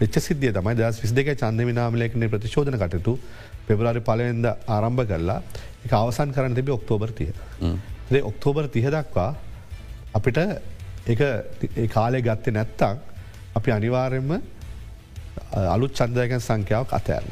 වෙච්ච 0.00 0.16
සිද්ධිය 0.20 0.52
තමයි 0.52 0.74
දස් 0.74 1.00
විස් 1.02 1.12
දෙක 1.12 1.30
චන්දමි 1.34 1.72
නාමලයකන 1.72 2.26
ප්‍රතිශෝධන 2.28 2.78
කටතු 2.78 3.18
පෙබරාරි 3.66 4.00
පලවෙද 4.00 4.46
ආරම්භ 4.68 5.04
කරලා 5.04 5.38
එක 5.84 5.92
අවසන් 5.92 6.32
කරන්න 6.32 6.54
තිබේ 6.54 6.76
ඔක්තෝබර් 6.78 7.12
තිය. 7.12 7.32
ඒ 8.10 8.22
ඔක්තෝබර් 8.22 8.68
තිහ 8.68 8.86
දක්වා 8.86 9.30
අපිට 10.14 10.38
කාලය 11.88 12.22
ගත්තේ 12.22 12.52
නැත්තං 12.52 12.96
අපි 13.54 13.70
අනිවාරෙන්ම 13.70 14.32
අලුත් 15.68 15.92
චන්දයකන් 15.92 16.40
සංඛ්‍යාව 16.40 16.86
අතෑරම. 16.90 17.30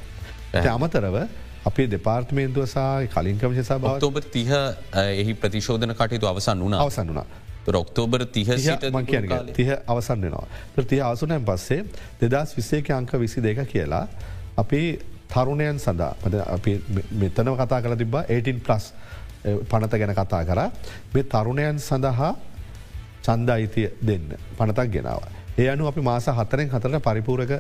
අමතරව 0.54 1.16
අපේ 1.64 1.86
දෙපාර්තමේන්තුව 1.88 2.64
සහ 2.66 2.78
කලින් 3.08 3.38
කමශ 3.38 3.62
සභ 3.62 3.84
ඔක්තෝබර් 3.86 4.22
තිහ 4.30 4.48
එහි 4.94 5.34
ප්‍රතිශෝධන 5.34 5.94
කටයුතු 5.94 6.26
අවසන් 6.26 6.58
වුණ 6.58 6.74
අවසන් 6.76 7.06
වුණා. 7.06 7.26
ඔක්තෝබර් 7.76 8.24
තිහ 8.26 8.46
තිහ 9.54 9.70
අවසන් 9.86 10.20
වෙනවා. 10.20 10.46
තිය 10.84 11.00
අවසුනයන් 11.02 11.44
පස්සේ 11.44 11.84
දෙදස් 12.22 12.56
විස්සේක 12.56 12.90
අංක 12.90 13.12
විසි 13.14 13.40
දෙක 13.40 13.60
කියලා 13.66 14.06
අපි 14.56 14.82
තරුණයන් 15.28 15.78
සඳහා 15.78 16.44
අපි 16.48 16.72
මෙතනව 17.14 17.56
කතා 17.56 17.82
කළ 17.82 17.96
තිබා 17.96 18.24
18 18.30 18.60
ප්ලස් 18.60 18.92
පනත 19.64 19.92
ගැන 19.94 20.14
කතා 20.14 20.44
කර 20.44 20.60
මේ 21.12 21.22
තරුණයන් 21.24 21.78
සඳහා 21.80 22.32
චන්ද 23.22 23.50
අයිතිය 23.50 23.90
දෙන්න 24.02 24.32
පනතක් 24.56 24.88
ගෙනාව. 24.88 25.22
ඒ 25.58 25.68
අනු 25.68 25.86
අපි 25.86 26.00
මාස 26.02 26.26
හතරෙන් 26.30 26.70
හතරට 26.70 27.02
පරිපූරක 27.02 27.52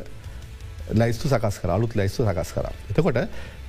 ලයිස්තු 0.94 1.28
සකස් 1.28 1.60
කර 1.60 1.70
අලුත් 1.70 1.94
ලයිස්තු 1.94 2.24
සකස් 2.24 2.52
කර. 2.52 2.68
එතකොට 2.90 3.18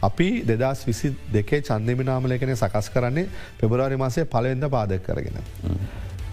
අපි 0.02 0.30
දෙදස් 0.44 0.86
විසි 0.86 1.16
දෙකේ 1.34 1.62
චන්දමිනාමලයකන 1.62 2.56
සකස් 2.56 2.90
කරන්නේ 2.90 3.28
පෙබරවාරි 3.60 3.98
මාසය 3.98 4.26
පලවෙද 4.26 4.70
පාදක 4.70 5.04
කරගෙන. 5.04 5.40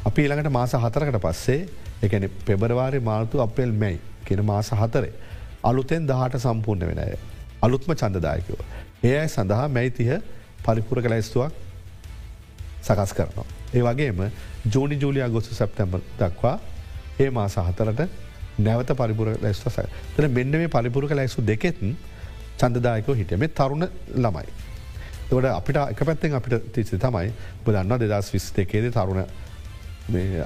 අපි 0.05 0.23
ඊළඟට 0.23 0.52
මාස 0.52 0.73
හතරකට 0.75 1.21
පස්සේ 1.21 1.69
එකන 2.02 2.28
පෙබරවාරි 2.45 3.00
මාර්තු 3.00 3.40
අපෙල් 3.40 3.73
මැයි 3.75 4.00
කියෙන 4.25 4.45
මාස 4.45 4.71
හතරේ. 4.73 5.12
අලුතෙන් 5.62 6.07
දහට 6.07 6.38
සම්පූර්ණ 6.38 6.87
වෙනය. 6.87 7.19
අලුත්ම 7.62 7.95
චන්දදායකව. 7.95 8.59
ඒ 9.02 9.19
අයි 9.21 9.28
සඳහා 9.28 9.69
මැයිතිහ 9.69 10.21
පරිපුර 10.64 11.02
කලයිස්තුවක් 11.02 11.52
සකස් 12.83 13.12
කරනවා. 13.12 13.47
ඒ 13.75 13.83
වගේම 13.83 14.31
ජෝනි 14.73 14.97
ජූලිය 14.97 15.28
ගොසු 15.31 15.55
සැප්තැම්බ 15.55 15.99
දක්වා 16.19 16.59
ඒ 17.21 17.31
මාස 17.31 17.57
හතරට 17.59 18.09
නැවත 18.59 18.93
පරිපුර 18.93 19.29
ලැස්ව 19.43 19.69
සය 19.71 19.87
තන 20.17 20.31
මෙන්න 20.33 20.51
මේ 20.53 20.69
පරිපුරක 20.69 21.11
ලැස්සු 21.13 21.43
දෙකෙත්න් 21.43 21.97
චන්දදායකව 22.59 23.15
හිටම 23.15 23.47
තරුණ 23.51 23.89
ළමයි. 24.17 24.47
තොට 25.29 25.45
අපිට 25.45 25.77
එක 25.83 26.05
පැත්තෙන් 26.05 26.35
අපිට 26.35 26.73
තිචි 26.73 26.99
තමයි 26.99 27.33
බදන්න 27.65 27.99
දෙදස් 28.05 28.33
විස් 28.33 28.51
දෙකේද 28.53 28.91
තරුණ 28.93 29.25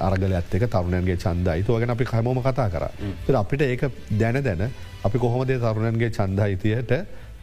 අරගල 0.01 0.33
ඇත්තක 0.33 0.65
තරුණයන්ගේ 0.67 1.17
චන්දයි 1.17 1.65
තුවගෙන 1.65 1.91
අපි 1.91 2.05
කමෝම 2.05 2.43
කතා 2.43 2.69
කර. 2.69 2.85
අපිට 3.37 3.63
ඒක 3.63 3.83
දැන 4.13 4.43
දැන 4.43 4.71
අපි 5.05 5.19
කොහොමදේ 5.19 5.59
තරුණන්ගේ 5.59 6.11
චන්දහිතියට 6.11 6.93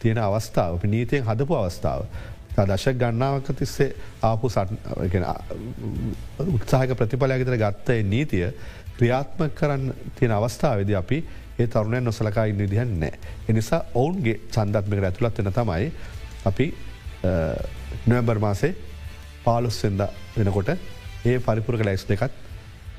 තියෙන 0.00 0.18
අවස්ථාව 0.20 0.74
අපි 0.74 0.88
නීතියෙන් 0.88 1.24
හදපු 1.24 1.54
අවස්ථාව. 1.54 2.02
දශක් 2.58 2.94
ගන්නාවක 2.94 3.48
තිස්සේ 3.54 3.94
ආපු 4.22 4.50
උත්සාහක 6.48 6.90
ප්‍රතිඵලයගතර 6.98 7.56
ගත්තය 7.56 8.02
නීතිය 8.04 8.50
ක්‍රියාත්ම 8.98 9.50
කරන්න 9.54 9.94
තියෙන 10.16 10.34
අවස්ථාවද 10.38 10.92
අපි 11.02 11.18
ඒ 11.58 11.66
තරුණය 11.66 12.00
නොසලකා 12.00 12.44
ඉන්න 12.44 12.58
විදිහන් 12.58 12.94
නෑ. 13.00 13.12
එනිසා 13.48 13.80
ඔවුන්ගේ 13.94 14.36
චන්දත්මක 14.50 15.04
ඇතුළත් 15.04 15.38
වෙන 15.38 15.52
තමයි 15.52 15.88
අපි 16.44 16.66
නොවැම්බර් 18.06 18.38
මාසේ 18.38 18.74
පාලුස්වෙද 19.44 20.02
වෙනකොට 20.36 20.70
ඒ 21.24 21.38
පරිපුරක 21.40 21.84
ලැයිස් 21.84 22.06
දෙකත් 22.08 22.32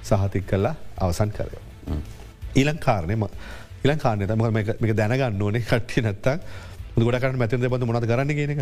සහතික් 0.04 0.48
කරලා 0.48 0.76
අවසන් 0.98 1.32
කරය. 1.32 1.60
ඊලං 2.56 2.80
කාරණය 2.80 3.16
ඉලං 3.84 3.98
කාරනය 3.98 4.26
ම 4.26 4.42
මේක 4.82 4.96
දැනගන්න 4.96 5.42
ඕනේ 5.42 5.64
කට්ටිය 5.64 6.04
නැත්තක් 6.04 6.42
ගොඩකට 6.98 7.38
මැතින් 7.38 7.62
දෙබඳ 7.62 7.86
මොනද 7.86 8.08
කරන්න 8.08 8.36
ගෙනක. 8.36 8.62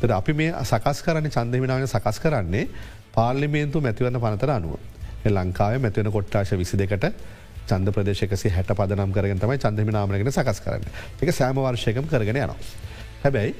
තද 0.00 0.10
අපි 0.14 0.32
මේ 0.32 0.52
සකස් 0.64 1.02
කරන්න 1.02 1.30
චන්දමිනාවන 1.30 1.86
සකස් 1.88 2.20
කරන්නේ 2.22 2.68
පාර්ලිමේන්තු 3.14 3.80
මැතිවන්න 3.80 4.20
පනතර 4.20 4.54
අනුව. 4.54 4.78
ලංකාව 5.26 5.80
මැතිවන 5.80 6.12
කොට්ටාශ 6.12 6.54
විසි 6.56 6.76
දෙකට 6.76 7.08
චන්ද 7.66 7.92
ප්‍රදේශකසි 7.92 8.48
හැට 8.50 8.70
පදනම් 8.72 9.12
කරගෙන 9.12 9.40
තමයි 9.40 9.58
චන්දමිනාමනගෙන 9.58 10.30
සකස් 10.30 10.62
කරන්න 10.64 10.86
එක 11.22 11.32
සෑම 11.32 11.58
වර්ෂයකම 11.58 12.06
කරගෙන 12.06 12.36
යනවා. 12.36 12.56
හැබැයි 13.24 13.54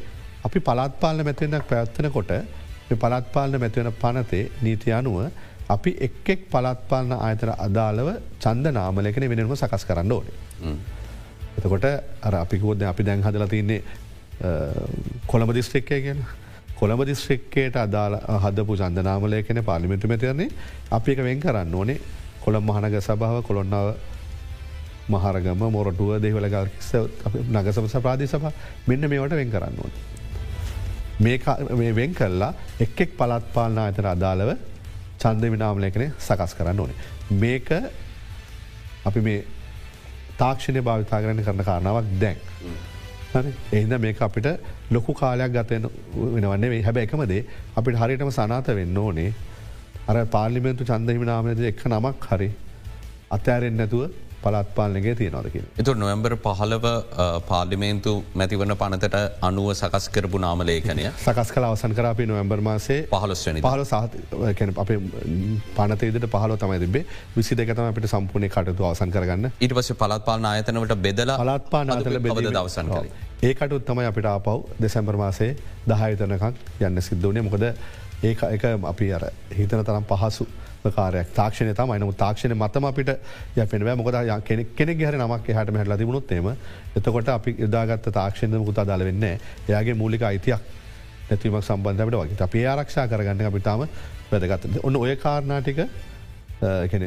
අපි 0.45 0.61
පලාත්පාලන 0.61 1.25
මැතිවන්නක් 1.25 1.69
පැවත්වන 1.69 2.11
කොට 2.11 2.33
පලත්පාලන 2.97 3.61
මැතිවන 3.61 3.93
පනතේ 3.95 4.51
නීති 4.63 4.93
අනුව 4.93 5.31
අපි 5.69 5.97
එක්ෙක් 6.01 6.49
පලත්පාලන 6.51 7.13
ආයතන 7.15 7.53
අදාළව 7.59 8.09
චන්ද 8.41 8.73
නාමලකන 8.73 9.29
වෙනම 9.31 9.57
සකස් 9.57 9.85
කරන්න 9.85 10.13
ඕනේ. 10.13 10.35
එතකොට 11.59 11.85
අර 12.23 12.35
අපිකෝද 12.37 12.83
අපි 12.83 13.03
දැන් 13.03 13.23
හදල 13.23 13.47
තින්නේ 13.47 13.83
කොළඹ 15.27 15.53
දිස්ත්‍රික්කය 15.53 16.01
ගැන 16.01 16.23
කොළඹ 16.79 17.03
දිස්ත්‍රික්කයට 17.05 17.77
අදාල 17.77 18.15
හදපු 18.45 18.77
චන්දනාමලයකන 18.77 19.65
පාලිමිතු 19.65 20.09
මැතිරන්නේ 20.09 20.49
අපි 20.91 21.13
එක 21.13 21.25
වෙන් 21.25 21.41
කරන්න 21.41 21.75
ඕනේ 21.75 21.99
කොළම් 22.45 22.65
මහනග 22.65 22.97
සභාව 23.01 23.43
කොළොන්නාව 23.43 23.89
මහරගම 25.09 25.63
මොරටුව 25.69 26.11
දෙවලගල්කිස්ස 26.21 26.91
නගසම 27.51 27.87
සපාදී 27.89 28.29
සපා 28.29 28.53
මෙන්න 28.87 29.09
මේවට 29.13 29.37
වෙන් 29.41 29.51
කරන්න 29.51 29.79
ඕන. 29.79 29.93
මේ 31.21 31.93
වෙන් 31.95 32.15
කල්ලා 32.15 32.53
එක්ෙක් 32.81 33.17
පලත්පාලනා 33.17 33.87
අතර 33.91 34.07
අදාළව 34.07 34.51
චන්ද 35.19 35.45
විනාමලයකන 35.55 36.05
සකස් 36.19 36.53
කරන්න 36.55 36.81
ඕනේ. 36.81 36.99
මේක 37.33 37.69
අපි 39.05 39.21
මේ 39.21 39.41
තාක්ෂණය 40.39 40.83
භාවිතා 40.83 41.23
කරන්න 41.23 41.45
කරන 41.45 41.65
කාරණාවක් 41.65 42.15
දැන්. 42.21 42.39
එහිද 43.35 43.93
මේක 43.99 44.23
අපිට 44.23 44.49
ලොකු 44.93 45.13
කාලයක් 45.13 45.53
ගතය 45.53 45.81
වෙනවන්නේ 46.35 46.83
හැබැ 46.83 47.05
එකමදේ 47.05 47.43
අපිට 47.77 47.97
හරිටම 47.97 48.31
සනාත 48.31 48.69
වෙන්න 48.69 48.97
ඕනේ. 48.97 49.33
අර 50.09 50.25
පාලිමෙන්තු 50.25 50.85
චන්දහිම 50.85 51.25
නාමද 51.25 51.61
එක් 51.61 51.85
නමක් 51.87 52.25
හරි 52.31 52.49
අතෑරෙන් 53.31 53.77
නැතුව 53.77 54.11
පලත්පාලනගේ 54.49 55.15
තියෙනවදකින්. 55.15 55.65
එතු 55.79 55.95
නොවම්බර් 55.95 56.35
පහලව 56.45 56.87
පාර්ලිමේන්තු 57.49 58.13
මැතිවන 58.35 58.75
පනතට 58.83 59.17
අනුව 59.43 59.69
සකස් 59.75 60.09
කරපු 60.15 60.43
නාමලේකනය 60.45 61.05
සකස් 61.19 61.51
කල 61.55 61.69
අවසන් 61.71 61.97
කරපි 61.99 62.27
නොවම්බර් 62.33 62.61
මාසේ 62.69 62.99
පහලස්වනි 63.13 63.65
පහල 63.67 63.85
සහ 63.85 63.95
අප 64.77 64.93
පනතේදට 65.79 66.29
පහල 66.35 66.57
තමයි 66.65 66.81
තිබේ 66.85 67.05
විසි 67.37 67.59
දෙකතම 67.61 67.87
අපට 67.87 68.09
සම්පූර්ණය 68.09 68.51
කටතු 68.51 68.89
අවසන් 68.91 69.15
කරගන්න. 69.17 69.51
ඉට 69.61 69.75
පස 69.75 69.93
පලත්පාල 69.95 70.51
ආයතනවට 70.51 70.99
බෙදල 71.07 71.35
පලත්පාන 71.37 71.97
අතල 71.97 72.21
බෙද 72.21 72.45
දවසන් 72.49 72.93
කර. 72.93 73.09
ඒකටුත් 73.43 73.85
තමයි 73.85 74.07
අපිට 74.07 74.27
ආපව් 74.27 74.55
දෙසැම්බර් 74.81 75.17
මාසේ 75.17 75.51
දහයතනකක් 75.87 76.45
යන්න 76.83 77.03
සිද්ධවනේ 77.03 77.47
මොකද 77.49 77.67
ඒ 78.23 78.33
එක 78.49 78.65
අපි 78.85 79.13
අර 79.13 79.25
හිතන 79.53 79.85
තරම් 79.85 80.07
පහසු 80.07 80.47
කාරයක් 80.97 81.31
තාක්ෂණය 81.35 81.75
තම 81.75 81.93
නම 81.97 82.13
තාක්ෂණය 82.23 82.55
මතම 82.55 82.89
අපිට 82.91 83.11
ය 83.57 83.67
පෙනව 83.67 83.91
මොකද 84.01 84.19
කෙනෙ 84.45 84.65
කෙනෙ 84.77 84.95
ගැර 84.95 85.15
නමක් 85.19 85.47
හට 85.47 85.77
හැට 85.77 85.93
ලතිබුණොත්තේම 85.93 86.51
එතකොට 86.97 87.29
අපි 87.29 87.57
යදාගත්ත 87.67 88.11
තාක්ෂණය 88.13 88.61
මුතා 88.61 88.85
දල 88.85 89.05
වෙන්න 89.05 89.29
එයාගේ 89.29 89.95
මූලික 89.95 90.23
අයිතියක් 90.23 90.61
නැතිවීමක් 91.31 91.65
සම්බන්ධට 91.65 92.17
වගේ. 92.17 92.39
අපේ 92.41 92.67
ආරක්ෂා 92.67 93.09
කරගන්න 93.09 93.51
අපිතාම 93.51 93.87
වැදගත්ත 94.31 94.81
ඔන්න 94.83 94.97
ඔය 94.97 95.17
කාරණාටික 95.17 95.85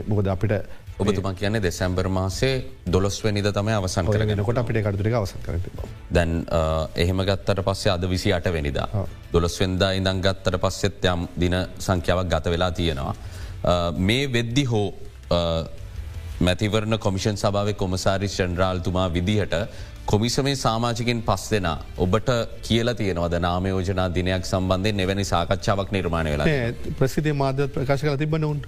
මොකද 0.07 0.27
අපිට 0.27 0.53
ඔබතුමා 0.99 1.33
කියන්නේ 1.33 1.61
දෙසැම්බර් 1.63 2.07
මාසේ 2.07 2.53
දොළොස්වනිද 2.93 3.47
තමයි 3.53 3.73
අවසන් 3.73 4.07
කරගෙනකොට 4.07 4.61
අපිට 4.61 4.79
කටතුරක 4.85 5.17
අවසන් 5.19 5.43
කර 5.45 5.57
දැන් 6.17 6.37
එහෙම 6.95 7.23
ගත්තට 7.29 7.63
පස්සේ 7.67 7.91
අද 7.93 8.07
විසි 8.09 8.33
අට 8.33 8.47
වෙනිදා. 8.53 8.87
දොළොස්වෙන්දා 9.33 9.91
ඉඳං 9.99 10.21
ගත්තට 10.21 10.61
පස්සෙත් 10.63 11.05
යම් 11.13 11.27
දින 11.35 11.55
සංඛ්‍යාවක් 11.79 12.29
ගත 12.33 12.53
වෙලා 12.55 12.71
තියෙනවා. 12.71 13.15
මේ 13.99 14.27
වෙද්දි 14.33 14.65
හෝ 14.65 14.87
මැතිවරණ 16.39 16.99
කොමිෂන් 16.99 17.37
සභාව 17.37 17.73
කොමසාරි 17.73 18.27
ෂන්රාල්තුමා 18.27 19.07
විදිහට 19.13 19.55
කොමිසමේ 20.05 20.55
සාමාජිකින් 20.57 21.21
පස් 21.21 21.49
දෙෙන 21.51 21.67
ඔබට 21.97 22.29
කියලා 22.61 22.93
තියෙනවද 22.93 23.39
නාමයෝජනා 23.39 24.07
දිනයක් 24.15 24.45
සම්බන්ධය 24.45 25.01
එවැනි 25.01 25.25
සාකච්ඡාවක් 25.25 25.91
නිර්මාණය 25.91 26.31
වෙලා 26.31 26.47
ප්‍රසිදේ 26.99 27.33
මාධ්‍ය 27.33 27.67
ප්‍රකාශ 27.69 28.01
කල 28.01 28.17
තිබනවුන්ට 28.17 28.65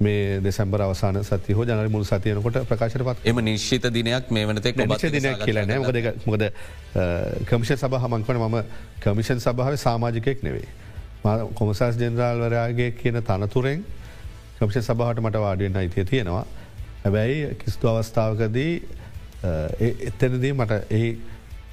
මේ 0.00 0.40
දෙසැම්බර 0.44 0.82
අවසාන 0.82 1.24
සති 1.24 1.52
හෝ 1.52 1.64
ජන 1.64 1.90
මුල් 1.90 2.04
සතියනකොට 2.04 2.58
ප්‍රකාශපත් 2.64 3.24
එම 3.24 3.40
නිශ්ෂිත 3.40 3.86
දිනයක් 3.92 4.30
මේ 4.30 4.46
වනතෙක් 4.46 4.76
දිනයක් 5.12 5.44
කියලන 5.44 5.72
මොකද 5.76 5.98
මොකද 6.26 6.44
කමිෂ 7.46 7.72
සබ 7.76 7.94
හමංකන 7.96 8.38
මම 8.38 8.58
කමිෂන් 9.00 9.40
සභාව 9.40 9.76
සාමාජිකයෙක් 9.76 10.42
නෙවේ. 10.42 10.68
කොමසස් 11.54 11.80
ජෙනරාල්වරයාගේ 12.02 12.90
කියන 13.00 13.20
තනතුරෙන් 13.22 13.84
කමිෂ 14.58 14.78
සභහට 14.88 15.20
මට 15.24 15.42
වාඩියෙන් 15.44 15.76
අයිතිය 15.76 16.04
තියෙනවා. 16.04 16.44
හැබැයි 17.04 17.54
කිස්තු 17.62 17.88
අවස්ථාවකදී 17.88 18.72
එතනදී 20.10 20.52
මට 20.52 20.72
ඒ 20.90 21.16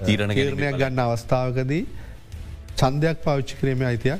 තීරණයක් 0.05 0.77
ගන්න 0.81 0.99
අවස්ථාවකදී 1.05 1.83
චන්දයක් 2.79 3.17
පාවිච්චි 3.25 3.59
කිරීම 3.59 3.85
අයිතියක් 3.91 4.19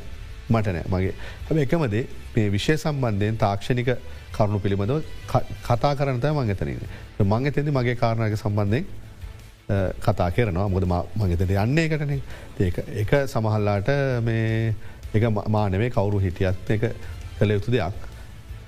මට 0.50 0.76
නෑ 0.76 0.86
මගේ 0.94 1.14
හැම 1.48 1.58
එකමදේ 1.66 2.04
මේ 2.36 2.52
විශෂය 2.56 2.78
සම්බන්ධයෙන් 2.78 3.38
තාක්ෂණික 3.46 3.90
කරුණු 4.36 4.60
පිළිබඳව 4.60 5.02
කතා 5.68 5.94
කරනතය 6.00 6.32
මං 6.32 6.54
එතනන. 6.54 6.80
මං 7.24 7.52
එතෙදි 7.52 7.72
මගේ 7.72 7.98
කාරණක 8.04 8.38
සම්බන්ධයෙන් 8.38 8.86
කතා 10.06 10.30
කරනවා 10.36 10.68
මොද 10.70 10.86
මගතට 10.88 11.54
යන්නේ 11.64 11.86
එකටන 11.88 12.12
ඒක 13.02 13.14
සමහල්ලාට 13.34 13.90
මේ 14.28 14.74
එක 15.16 15.24
මානවේ 15.50 15.90
කවුරු 15.90 16.20
හිටියත් 16.20 16.70
එක 16.70 16.86
කළ 17.40 17.52
යුතු 17.52 17.72
දෙයක්. 17.72 17.94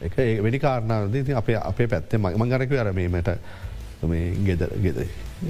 එක 0.02 0.18
වැඩි 0.44 0.60
කාරණාවද 0.60 1.16
අපේ 1.36 1.58
අපේ 1.62 1.88
පැත්තේ 1.88 2.20
මංගරක 2.20 2.72
අරමීමට 2.80 3.32
ගෙදර 4.46 4.72
ගෙද 4.80 5.00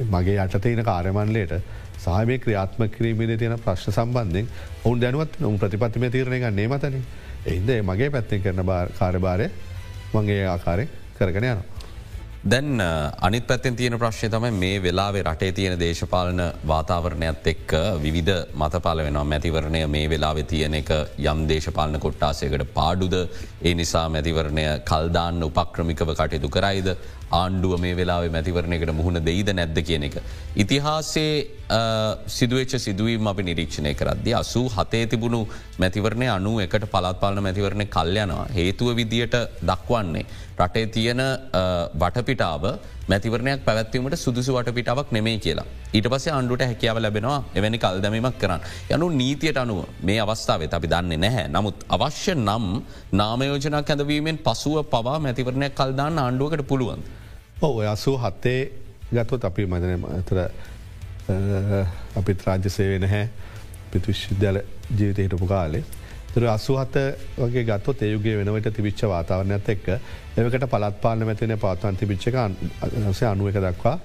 මගේ 0.09 0.37
යටතේන 0.39 0.83
කාර්යමන්ලයට 0.83 1.53
සහමය 1.99 2.37
ක්‍රියාත්ම 2.39 2.89
කිරීමේ 2.89 3.37
තියෙන 3.37 3.59
ප්‍රශ්න 3.59 3.91
සම්බන්ධෙන් 3.91 4.47
ඔවුන් 4.83 5.01
දැනුවත් 5.01 5.39
නොම් 5.39 5.59
ප්‍රතිපත්තිම 5.59 6.11
තීරණය 6.11 6.39
ගන්නේ 6.39 6.67
මතන 6.67 7.01
එහින්ද 7.45 7.71
මගේ 7.83 8.09
පැත්තෙන් 8.09 8.41
කරන 8.41 8.63
කාර්භාරය 8.99 9.49
මගේ 10.13 10.45
ආකාරය 10.47 10.87
කරගෙන 11.17 11.43
යනවා. 11.43 11.76
දැන් 12.43 12.81
අනිත් 13.21 13.47
පැත්තෙන් 13.47 13.75
තියෙන 13.75 13.97
ප්‍රශ්ය 13.99 14.29
තමයි 14.29 14.51
මේ 14.51 14.81
වෙලාවේ 14.81 15.23
රටේ 15.23 15.51
තියෙන 15.51 15.79
දේශපාලන 15.79 16.41
වාතාවරණයත් 16.67 17.47
එක්ක 17.47 17.73
විධ 18.01 18.45
මතපාල 18.53 18.97
වෙනවා. 18.97 19.23
මැතිවරණය 19.23 19.87
මේ 19.87 20.09
වෙලාවෙ 20.09 20.43
තියෙන 20.43 20.75
එක 20.75 20.91
යම් 21.17 21.47
දේශපාලන 21.49 21.99
කොට්ටාසයකට 21.99 22.73
පාඩුද? 22.73 23.15
ඒ 23.61 23.73
නිසා 23.73 24.07
මැතිවරණය 24.09 24.65
කල්දාන්න 24.85 25.43
උපක්‍රමිකව 25.43 26.09
කටයුතු 26.13 26.49
කරයිද 26.49 26.89
ආණ්ඩුව 27.31 27.79
මේ 27.79 27.95
වෙලාවේ 27.95 28.31
මැතිවරණයකට 28.35 28.91
මුහුණ 28.99 29.19
දෙයිද 29.25 29.49
නැද්ද 29.51 29.79
කියන 29.87 30.03
එක. 30.03 30.17
ඉතිහාසේ 30.55 31.31
සිදුවච්ච 32.27 32.75
සිදුවීම 32.79 33.27
අපි 33.27 33.43
නිරීක්ෂණය 33.43 33.93
කරද්දි 33.93 34.33
අසූ 34.33 34.65
හතේ 34.69 35.05
තිබුණු 35.07 35.41
මැතිවරණය 35.79 36.27
අනු 36.29 36.53
එකට 36.59 36.85
පළත්පාලන 36.93 37.43
මැතිවරණය 37.47 37.87
කල්යනවා 37.87 38.45
හේතුව 38.53 38.95
විදියට 38.95 39.37
දක්වන්නේ. 39.63 40.25
රටේ 40.59 40.85
තියෙන 40.87 41.23
වටපිටාව 41.95 42.63
මැතිවරණයක් 43.07 43.61
පැවැත්වීමට 43.65 44.15
සුදුසු 44.17 44.53
වටපිටාවක් 44.53 45.11
නෙමේ 45.11 45.37
කියලා. 45.37 45.65
ඊට 45.93 46.07
පස 46.11 46.27
අන්ඩුට 46.29 46.61
හැකියාව 46.61 46.97
ලැබෙනවා 46.99 47.39
එවැනි 47.55 47.79
කල්දමීමක් 47.79 48.37
කරන්න. 48.37 48.61
යනු 48.89 49.09
නීතියට 49.11 49.57
අනුව 49.57 49.79
මේ 50.01 50.19
අවස්ථාවත් 50.19 50.73
අපි 50.73 50.87
දන්නේ 50.87 51.17
නැහැ. 51.17 51.47
නමුත් 51.49 51.85
අවශ්‍ය 51.89 52.35
නම් 52.37 52.65
නාමයෝජනා 53.13 53.83
කැදවීමෙන් 53.83 54.39
පසුව 54.39 54.77
පවා 54.85 55.19
මැතිවරණයක් 55.19 55.75
කල්දාන්න 55.75 56.19
ආණ්ඩුවකට 56.19 56.67
පුළුවන්. 56.67 57.03
ඔව 57.61 57.77
අසූ 57.87 58.17
හත්තේ 58.17 58.61
ගත්තොත් 59.11 59.45
අපි 59.45 59.65
මදන 59.65 60.03
අතර 60.13 60.39
අපිත් 62.15 62.45
රාජ්‍ය 62.45 62.69
සේවෙන 62.69 63.09
හැ 63.09 63.25
පිතු 63.91 64.07
විශ්විද්‍යාල 64.07 64.59
ජීවිත 64.91 65.17
හිටපු 65.17 65.47
කාලේ 65.47 65.83
තුර 65.83 65.96
අසුහත 66.45 66.97
වගේ 67.37 67.63
ගත්ත 67.63 68.01
ඒයුගේ 68.01 68.35
වෙනවට 68.37 68.73
තිබිච්ච 68.73 69.01
වාතාවරණයත් 69.05 69.69
එක්ක 69.69 69.87
එවකට 70.37 70.67
පලත්පාලන 70.67 71.25
මැතින 71.25 71.57
පවත්වන් 71.57 71.95
තිබිච්චක 71.95 72.37
සේ 73.13 73.27
අනුව 73.27 73.49
එක 73.49 73.59
දක්වා 73.59 73.97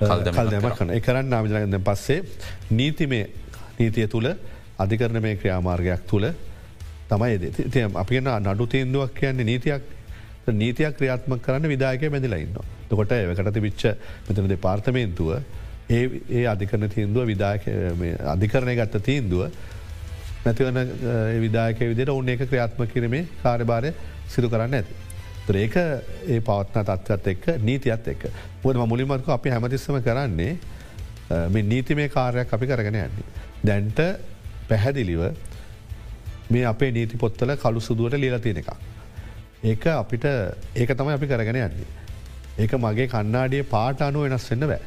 කල්දම 0.00 0.68
කන 0.72 0.90
එකරන්න 0.92 1.30
නාමිජනගන්න 1.30 1.80
පස්සේ 1.82 2.22
නීතිමේ 2.72 3.24
නීතිය 3.78 4.08
තුළ 4.08 4.34
අධිකරන 4.78 5.22
මේ 5.22 5.36
ක්‍රියාමාර්ගයක් 5.36 6.06
තුළ 6.06 6.30
තමයි 7.08 7.90
අපි 7.94 8.20
නඩු 8.20 8.66
තීන්දුවක් 8.66 9.14
කියන්නේ 9.14 9.44
නීතියක්. 9.44 9.82
නීතියක් 10.54 10.96
ක්‍රියාත්ම 10.96 11.38
කරන්න 11.38 11.68
විදායක 11.68 12.02
මැදිලයින්න. 12.06 12.56
තකොට 12.88 13.12
එවකට 13.12 13.60
විච්ච 13.60 13.84
මෙතන 14.26 14.48
දෙපාර්තමේන්තුව 14.48 15.30
ඒ 15.88 16.02
ඒ 16.30 16.46
අධිකරන 16.46 16.88
තීන්දුව 16.88 17.26
විදායක 17.26 17.68
අධිකරණය 18.26 18.76
ගත්ත 18.76 19.02
තීන්දුව 19.02 19.50
නැතිවන 20.44 20.78
විදායක 21.44 21.80
විදිට 21.90 22.12
ඔන්න 22.16 22.28
ඒක 22.28 22.44
ක්‍රියාත්ම 22.50 22.86
කිරීමේ 22.92 23.24
කාර්භාරය 23.42 23.92
සිදු 24.28 24.48
කරන්න 24.52 24.74
ඇති. 24.80 24.94
ඒක 25.62 25.76
ඒ 25.76 26.40
පවත්න 26.40 26.84
තත්වත් 26.90 27.26
එක්ක 27.32 27.44
නීතියත් 27.68 28.08
එක්ක 28.14 28.22
පුද 28.62 28.76
මුලිමත්ක 28.92 29.28
අපි 29.36 29.50
හැමතිස්සම 29.54 29.98
කරන්නේ 30.06 30.52
මේ 31.54 31.62
නීතිමේ 31.72 32.08
කාරයක් 32.08 32.54
අපි 32.56 32.66
කරගෙන 32.66 32.94
යන්නේ. 32.94 33.10
දැන්ට 33.64 34.00
පැහැදිලිව 34.68 35.22
මේ 36.50 36.64
අපේ 36.72 36.90
නීති 36.92 37.16
පොත්තල 37.16 37.56
කළු 37.64 37.80
සුදුවට 37.80 38.20
ලියල 38.20 38.38
තියෙන 38.38 38.60
එකක්. 38.62 38.70
ඒක 39.64 39.86
අපිට 39.86 40.24
ඒක 40.76 40.96
තමයි 40.98 41.16
අපි 41.18 41.26
කරගෙන 41.26 41.56
යන්නේ. 41.56 41.88
ඒක 42.58 42.72
මගේ 42.84 43.08
කන්නාඩිය 43.08 43.64
පාට 43.74 44.02
අනුව 44.08 44.28
වෙනස් 44.28 44.50
වෙන්න 44.50 44.68
බෑ. 44.70 44.80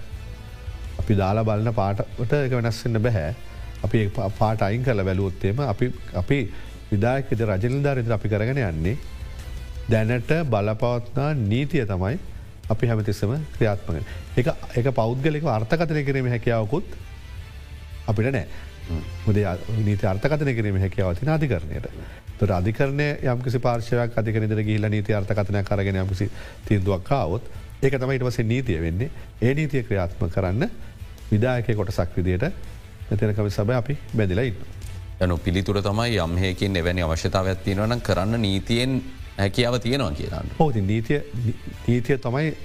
අපි 1.00 1.14
දාලා 1.22 1.48
බලන 1.50 1.74
පාටට 1.74 2.34
එක 2.46 2.58
වෙනස් 2.60 2.84
වෙන්න 2.86 3.02
බැහැ. 3.08 3.34
අපි 3.84 4.10
පාට 4.40 4.62
අයින් 4.62 4.84
කල 4.84 5.02
වැලුවොත්තේම 5.02 5.60
අපි 6.16 6.40
විදායකද 6.92 7.42
රජනිල්ධාරිත 7.44 8.12
අපි 8.12 8.30
කරගෙන 8.30 8.58
යන්නේ. 8.60 8.98
දැනට 9.90 10.32
බලපවත්නා 10.46 11.34
නීතිය 11.34 11.86
තමයි 11.86 12.20
අපි 12.70 12.88
හැමතිස්සම 12.88 13.34
ක්‍රියාත්මක. 13.54 14.04
එක 14.76 14.88
පෞද්ගලික 14.94 15.44
අර්ථකතනය 15.48 16.04
කිරීම 16.04 16.28
හැකියාවකුත් 16.28 16.86
අපිට 18.08 18.32
නෑ. 18.32 18.48
මුද 19.26 19.38
නීති 19.82 20.06
අර්ථකතන 20.06 20.54
කිරීම 20.54 20.80
හැකියාව 20.80 21.16
තින 21.16 21.30
අධිකරණයට. 21.30 21.88
තුර 22.38 22.52
අධිකරණය 22.52 23.08
යම්කිසි 23.26 23.60
පාර්ශවයක් 23.60 24.18
අධිකරනිදර 24.18 24.62
ගිහිල 24.62 24.90
නීති 24.90 25.14
අර්ථකතනය 25.14 25.64
කරගෙන 25.64 26.02
යම්කිසි 26.04 26.30
තිීන්දුවක් 26.68 27.04
කාවොත් 27.04 27.44
ඒක 27.82 27.96
තමයි 27.96 28.18
ඉටවසේ 28.18 28.46
නීතිය 28.46 28.82
වෙන්නේ 28.82 29.10
ඒ 29.42 29.54
නීතිය 29.54 29.84
ක්‍රියාත්ම 29.84 30.30
කරන්න 30.30 30.70
විදායකය 31.32 31.76
කොටසක් 31.76 32.18
විදියට 32.18 32.46
මෙතනකම 33.10 33.50
සබ 33.50 33.70
අපි 33.82 33.98
බැදිලයින්න. 34.16 34.56
යනු 35.22 35.38
පිළිතුර 35.38 35.82
තමයි 35.82 36.18
යම්හයකින් 36.26 36.76
එවැනි 36.76 37.02
අවශ්‍යතාව 37.04 37.52
ඇත්තිනවන 37.54 38.02
කරන්න 38.02 38.42
නීතියෙන් 38.42 39.02
හැකියාව 39.38 39.80
තියෙනවා 39.80 40.12
කියන්න. 40.12 40.56
හෝති 40.60 40.82
නීතිය 40.82 41.20
නීතිය 41.88 42.18
තමයි 42.18 42.56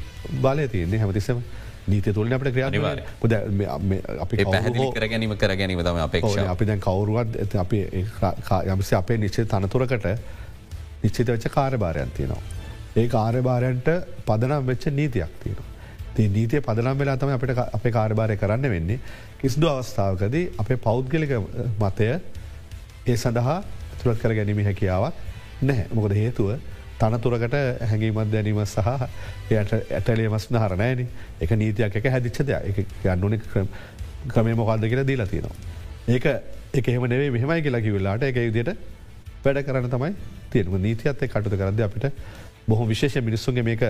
බලය 0.42 0.68
තියන්නේ 0.68 1.00
හැමතිසම 1.00 1.42
නීති 1.86 2.12
තුළන 2.12 2.32
අපට 2.32 2.52
ක්‍රියානිවාර 2.52 3.02
පුද 3.20 3.32
අපි 4.20 4.44
පැහදිලි 4.44 4.88
කර 4.98 5.08
ගැනීම 5.08 5.36
කර 5.36 5.56
ගැනීම 5.56 5.82
තම 5.82 6.00
අපේක්ෂ 6.04 6.38
අපි 6.54 6.70
දැන් 6.70 6.84
කවරුවත් 6.86 7.40
ඇත 7.44 7.58
අපි 7.64 7.82
යමසි 8.74 8.94
අපේ 9.00 9.18
නිශ්චය 9.18 9.46
තනතුරකට 9.46 10.08
නිශ්චිත 11.02 11.28
වෙච්ච 11.28 11.48
කාර්භාරයන් 11.50 12.16
තියෙනවා. 12.16 12.42
ඒ 12.96 13.08
කාර්භාරයන්ට 13.08 13.92
පදනම් 14.26 14.66
වෙච්ච 14.66 14.86
නීතියක් 15.00 15.38
තියෙනවා. 15.42 15.71
ති 16.16 16.28
නීතිය 16.28 16.60
පදනම් 16.66 16.98
වෙලා 17.00 17.16
තම 17.16 17.32
අපට 17.36 17.58
අපේ 17.78 17.92
කාර්භාරය 17.98 18.36
කරන්න 18.36 18.68
වෙන්නේ. 18.74 18.98
කිසිදු 19.40 19.68
අවස්ථාවකදී 19.68 20.44
අපේ 20.62 20.78
පෞද්ගලික 20.86 21.32
මතය 21.80 22.08
ඒ 23.06 23.16
සඳහා 23.16 23.58
තුළත් 24.02 24.18
කර 24.22 24.34
ගැනීම 24.38 24.62
හැකියාවක් 24.68 25.14
නැහැ. 25.62 25.86
මොකද 25.94 26.14
හේතුව 26.20 26.48
තනතුරකට 27.00 27.56
හැඟීමත් 27.90 28.32
දැනීම 28.34 28.60
සහ 28.64 28.78
එයට 29.50 29.72
ඇටලේ 29.98 30.28
මස්න 30.28 30.60
හරණෑන 30.64 31.06
එක 31.40 31.50
නීතියක් 31.62 31.96
එක 32.00 32.10
හැදිච්ච 32.14 32.42
දෙයක්. 32.46 32.86
යන්නුන 33.04 33.38
ක්‍රමය 34.32 34.54
මොකක්ද 34.54 34.88
කියලා 34.90 35.08
දීලා 35.10 35.26
තියෙනවා. 35.26 35.56
ඒක 36.08 36.26
එක 36.78 36.88
එහෙම 36.88 37.08
නෙවේ 37.14 37.30
මෙහමයි 37.30 37.62
කියලා 37.62 37.84
කිවල්ලාට 37.86 38.22
එක 38.28 38.36
විදියට 38.36 38.70
වැඩ 39.44 39.64
කරන්න 39.66 39.90
තමයි 39.96 40.14
තියෙනම 40.52 40.78
නීතියත් 40.86 41.26
කටුත 41.32 41.58
කරද 41.60 41.80
අපිට 41.88 42.06
බොහොම 42.68 42.88
විශේෂ 42.92 43.18
මිනිස්සුන්ගේ 43.28 43.66
මේක 43.66 43.82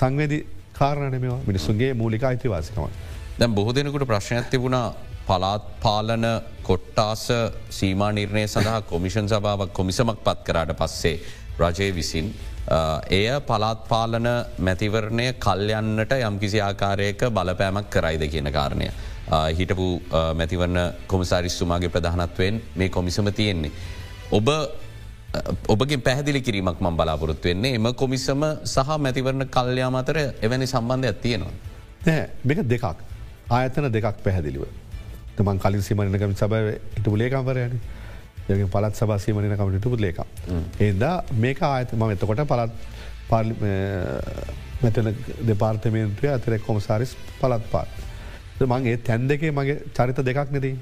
සංවේදි 0.00 0.38
කාරණයමවා 0.72 1.38
මිනිස්සුන්ගේ 1.46 1.92
මූලික 1.94 2.24
අයිතිවාසිකම. 2.24 2.84
දැම් 3.38 3.54
බොහෝ 3.54 3.74
දෙනකුට 3.74 4.06
ප්‍රශ්නයක් 4.06 4.50
තිබුණා 4.50 4.86
පලාත් 5.26 5.64
පාලන 5.82 6.26
කොට්ටාස 6.62 7.26
සීමා 7.70 8.12
නිර්ණය 8.12 8.46
සඳහා 8.46 8.80
කොමිෂන් 8.82 9.28
සභාවක් 9.28 9.72
කොමිසමක් 9.72 10.24
පත් 10.24 10.38
කරාට 10.46 10.72
පස්සේ 10.76 11.16
රජය 11.58 11.90
විසින් 11.94 12.34
එය 13.10 13.26
පලාත්පාලන 13.42 14.28
මැතිවරණය 14.58 15.26
කල්යන්නට 15.38 16.12
යම්කිසි 16.20 16.60
ආකාරයක 16.60 17.24
බලපෑමක් 17.30 17.90
කරයිද 17.90 18.24
කියන 18.30 18.52
කාරණය. 18.52 18.90
හිටපු 19.52 19.88
මැතිවරණ 20.34 20.78
කොමසාරිස්තුමාගේ 21.06 21.88
ප්‍රධානත්වයෙන් 21.88 22.62
මේ 22.76 22.88
කොමිසම 22.88 23.32
තියෙන්නේ. 23.32 23.72
ඔබ 24.32 24.48
ඔබගේ 25.72 25.98
පැහදිලි 26.06 26.40
කිරීමක් 26.46 26.80
මං 26.84 26.96
බලාපොරොත්තු 27.00 27.48
වෙන්නේ 27.50 27.78
එම 27.78 27.86
කොමිසම 28.02 28.42
සහ 28.74 28.90
මැතිවරණ 29.04 29.46
කල්්‍යයා 29.56 29.90
අතර 30.02 30.18
එවැනි 30.46 30.66
සම්බන්ධයක් 30.74 31.20
තියෙනවා. 31.24 31.52
නෑ 32.06 32.22
මේක 32.44 32.62
දෙකක් 32.72 32.84
ආයතන 33.56 33.86
දෙකක් 33.96 34.16
පැහැදිලිව 34.26 34.64
තමන් 35.36 35.58
කලින් 35.64 35.82
සිමනකම 35.88 36.34
සබ 36.40 36.62
ඉටපු 36.98 37.16
ලේකම්වරයන 37.22 37.76
යගේ 38.48 38.68
පලත් 38.74 38.94
සබා 39.00 39.18
සීමනකමට 39.24 39.78
ඉටපු 39.80 39.98
ලේකම්. 40.06 40.28
ඒදා 40.86 41.14
මේක 41.44 41.62
ආයත 41.70 41.94
ම 41.98 42.02
එතකොට 42.16 42.42
පලත් 42.52 42.72
පාලි 43.30 43.54
මෙතන 44.82 45.10
දෙපාර්තමේන්ත්‍රය 45.50 46.28
අතරෙක් 46.36 46.66
කොමසාරිස් 46.68 47.12
පලත් 47.40 47.64
පාත්. 47.74 47.90
මගේ 48.72 48.96
තැන් 49.08 49.28
දෙකේ 49.30 49.52
මගේ 49.58 49.78
චරිත 49.96 50.18
දෙකක් 50.28 50.50
නෙදන්න. 50.56 50.78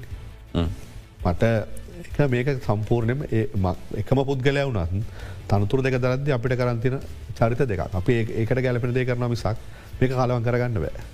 මට 1.25 1.43
එක 1.99 2.19
මේක 2.29 2.49
සම්පූර්ණයම 2.63 3.23
එකම 4.01 4.23
පුද්ගලය 4.29 4.63
වුනත් 4.67 5.05
තනතුර 5.49 5.81
දෙක 5.81 5.95
දරද 5.97 6.29
අපිට 6.37 6.57
කරන්තින 6.59 6.99
චරිත 7.37 7.63
දෙක 7.71 7.79
අපි 7.93 8.19
ඒකට 8.41 8.61
ගැලපෙන 8.65 8.93
දේ 8.93 9.05
කරන 9.05 9.29
මිසක් 9.29 9.57
මේක 10.01 10.11
කාලවන් 10.11 10.43
කරගන්න 10.43 10.79
බෑ 10.79 11.07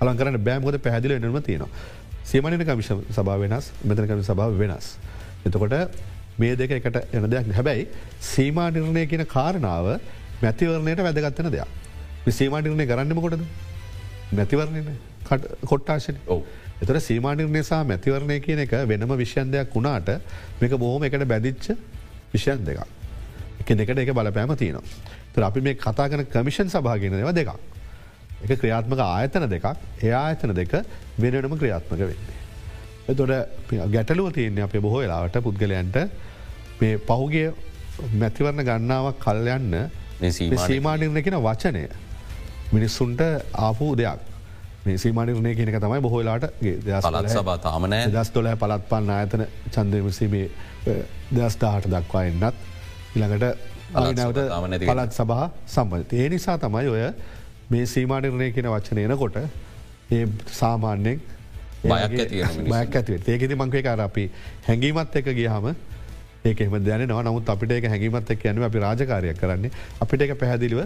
අලන් 0.00 0.18
කරන්න 0.18 0.42
බෑමකොද 0.44 0.78
පැදිල 0.82 1.16
එනම 1.16 1.40
තියෙනවා. 1.42 1.68
සීමනන 2.24 2.64
කමිෂ 2.64 2.92
සභාව 3.10 3.40
වෙනස් 3.40 3.72
මෙතනකම 3.84 4.22
සභාව 4.22 4.58
වෙනස්. 4.58 4.86
එතකොට 5.46 5.74
මේ 6.38 6.56
දෙක 6.56 6.70
එකට 6.70 7.00
එන 7.12 7.30
දෙයක් 7.30 7.50
හැබැයි 7.52 7.88
සීමා 8.20 8.68
නිර්ණය 8.70 9.06
කියන 9.06 9.24
කාරණාව 9.26 9.86
මැතිවරණයට 10.42 11.02
වැදගත්තන 11.06 11.50
දෙයක්. 11.50 11.68
සීමානිර්ණය 12.28 12.86
කරන්නමකොටද 12.86 13.42
මැතිවරණය 14.32 14.82
කොට්ටාශන 15.64 16.18
ඕ. 16.26 16.42
එතර 16.82 17.00
සීමානිර්ණය 17.00 17.62
සහ 17.62 17.84
මැතිවරණය 17.90 18.40
කියන 18.46 18.64
එක 18.64 18.72
වෙනම 18.90 19.16
විෂයන් 19.22 19.50
දෙයක් 19.50 19.74
වුණාට 19.74 20.08
මේක 20.60 20.72
බොහොම 20.84 21.04
එකට 21.08 21.24
බැදිච්ච 21.32 21.70
විෂයන් 22.32 22.64
දෙක. 22.64 22.80
එක 23.60 23.68
දෙකට 23.80 23.98
එක 23.98 24.12
බලපෑම 24.12 24.56
තියනවා. 24.56 24.82
තර 25.34 25.42
අපි 25.48 25.60
මේ 25.60 25.74
කතා 25.74 26.08
කන 26.08 26.26
කමිෂන් 26.34 26.68
සභාගෙන 26.68 27.18
දෙව 27.20 27.32
දෙකක්. 27.32 27.50
එක 28.44 28.58
ක්‍රියාත්මක 28.60 29.00
ආයතන 29.00 29.48
දෙකක් 29.48 29.66
ඒ 30.02 30.12
ආයතන 30.12 30.54
දෙක 30.54 30.74
වෙනනම 31.18 31.56
ක්‍රියාත්මක 31.58 32.00
වෙන්නේ. 32.00 32.36
එතොට 33.08 33.32
ගැටලුව 33.94 34.32
තියන්නේ 34.32 34.66
අපේ 34.68 34.80
බොහෝ 34.80 35.00
වෙලාවට 35.02 35.40
පුද්ගලයන්ට 35.42 35.96
මේ 36.80 36.98
පහුගේ 37.08 37.52
මැතිවරණ 38.20 38.64
ගන්නාවක් 38.68 39.20
කල්යන්න 39.24 39.74
සීමානිර්ණය 40.30 41.22
කියෙන 41.22 41.40
වචනය 41.48 41.84
මිනිස්සුන්ට 42.72 43.20
ආපු 43.66 43.94
දෙයක් 43.96 44.35
සීමානිර්ණය 45.02 45.54
කියනක 45.58 45.78
තමයි 45.84 46.00
බොහෝලාට 46.06 46.44
පලත් 46.60 47.32
සබා 47.34 47.56
තාමනෑ 47.66 48.10
දස් 48.14 48.30
තොල 48.34 48.48
පලත් 48.62 48.84
පන්න 48.90 49.10
ආයතන 49.16 49.42
චන්දමසීමේ 49.74 50.46
දස්ථාට 51.36 51.88
දක්වා 51.94 52.24
එන්නත්. 52.30 52.54
ඉළඟට 53.16 53.44
නැවත 53.94 54.38
පලත් 54.86 55.12
සබහ 55.18 55.42
සම්බධ. 55.74 56.14
ඒ 56.20 56.28
නිසා 56.34 56.58
තමයි 56.58 56.88
ඔය 56.94 57.02
මේ 57.70 57.86
සීමානිර්ණය 57.94 58.52
කියන 58.54 58.70
වචනයන 58.74 59.16
කොට 59.22 59.36
ඒ 59.40 60.24
සාමාන්‍යෙන් 60.60 61.20
බයක් 61.82 62.96
ඇතිව 63.00 63.28
ඒකෙති 63.34 63.54
මංකේ 63.62 63.82
කාර 63.82 64.00
අපි 64.06 64.30
හැඟීමත් 64.68 65.16
එක 65.20 65.28
ගියහම 65.40 65.68
ඒකෙම 66.44 66.78
දැන 66.86 67.06
නමුත් 67.08 67.48
අපිට 67.54 67.76
එක 67.78 67.88
හැඟීමත් 67.90 68.30
එක් 68.34 68.44
යනව 68.52 68.66
අපි 68.70 68.82
රාජකාරයක් 68.86 69.38
කරන්නේ. 69.40 69.70
අපිට 70.00 70.22
එක 70.26 70.38
පැහැදිලිව 70.38 70.80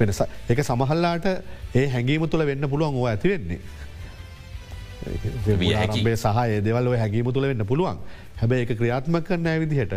වෙනස 0.00 0.22
එක 0.48 0.64
සමහල්ලාට 0.64 1.26
ඒ 1.74 1.86
හැඟීම 1.94 2.26
තුළ 2.28 2.46
වෙන්න 2.46 2.68
පුළුවන් 2.72 2.96
ඕ 2.96 3.06
ඇති 3.06 3.32
වෙන්නේ. 3.34 3.60
බේ 6.04 6.16
සහ 6.16 6.64
දෙවල් 6.64 6.94
හැගීම 6.96 7.32
තුළ 7.32 7.46
වෙන්න 7.46 7.66
පුළුවන්. 7.66 7.98
හැබැ 8.40 8.62
එක 8.64 8.74
ක්‍රියාත්ම 8.80 9.20
කරන 9.22 9.46
ඇවිදිහට 9.46 9.94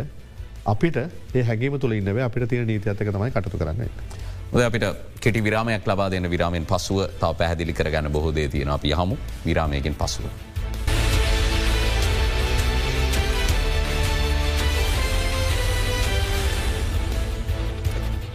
අපිට 0.66 0.98
ඒ 0.98 1.44
හැගේම 1.44 1.80
තුළ 1.80 1.94
ඉන්නව 1.94 2.22
අපිට 2.28 2.50
තියෙන 2.50 2.68
නීතියත්තක 2.68 3.12
තමයි 3.12 3.32
කටතු 3.32 3.58
කරන්න. 3.58 3.92
ඔද 4.54 4.62
අපිට 4.62 4.86
කෙටි 5.20 5.44
විරාමයක් 5.44 5.88
ලබා 5.88 6.10
දෙන 6.10 6.30
විරාමෙන් 6.30 6.66
පසුව 6.66 7.06
තාව 7.20 7.36
පැහදිලි 7.36 7.74
කරගන්න 7.74 8.12
බොහෝදේ 8.12 8.48
තියෙන 8.48 8.70
අපි 8.70 8.94
හමු 8.94 9.18
විරාමයකින් 9.46 9.96
පසුව. 9.96 10.53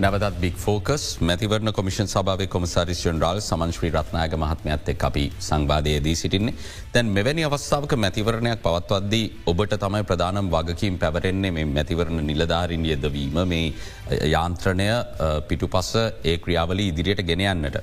නැවතත් 0.03 0.37
බික් 0.43 0.57
ෆෝකස් 0.57 1.05
මැතිවරණ 1.21 1.73
කොමිෂන් 1.77 2.09
සභාව 2.13 2.43
කොමසාරිස් 2.53 3.01
ජනරල් 3.05 3.39
සමංශ්‍රී 3.43 3.91
රත්නායක 3.91 4.35
මහත්මයත් 4.43 4.91
එක් 4.93 5.05
අපි 5.09 5.25
සංවාධයේදී 5.47 6.15
සිටින්නේ 6.21 6.55
තැන් 6.93 7.09
මෙවැනි 7.17 7.47
අවස්ථාවක 7.49 7.95
මැතිවරණයක් 8.05 8.61
පවත්වද්දී 8.67 9.25
ඔබට 9.53 9.75
තමයි 9.85 10.05
ප්‍රධානම් 10.11 10.51
වගකින් 10.53 10.99
පැවරෙන්නේ 11.03 11.51
මේ 11.57 11.65
මැතිවරණ 11.71 12.23
නිලධාරින් 12.31 12.85
යෙදවීම 12.91 13.41
මේ 13.53 13.65
යාන්ත්‍රණය 14.35 14.87
පිටු 15.49 15.69
පස්ස 15.69 15.97
ඒ 16.25 16.37
ක්‍රියාවලි 16.39 16.87
ඉදිරියට 16.93 17.25
ගෙනයන්නට. 17.31 17.81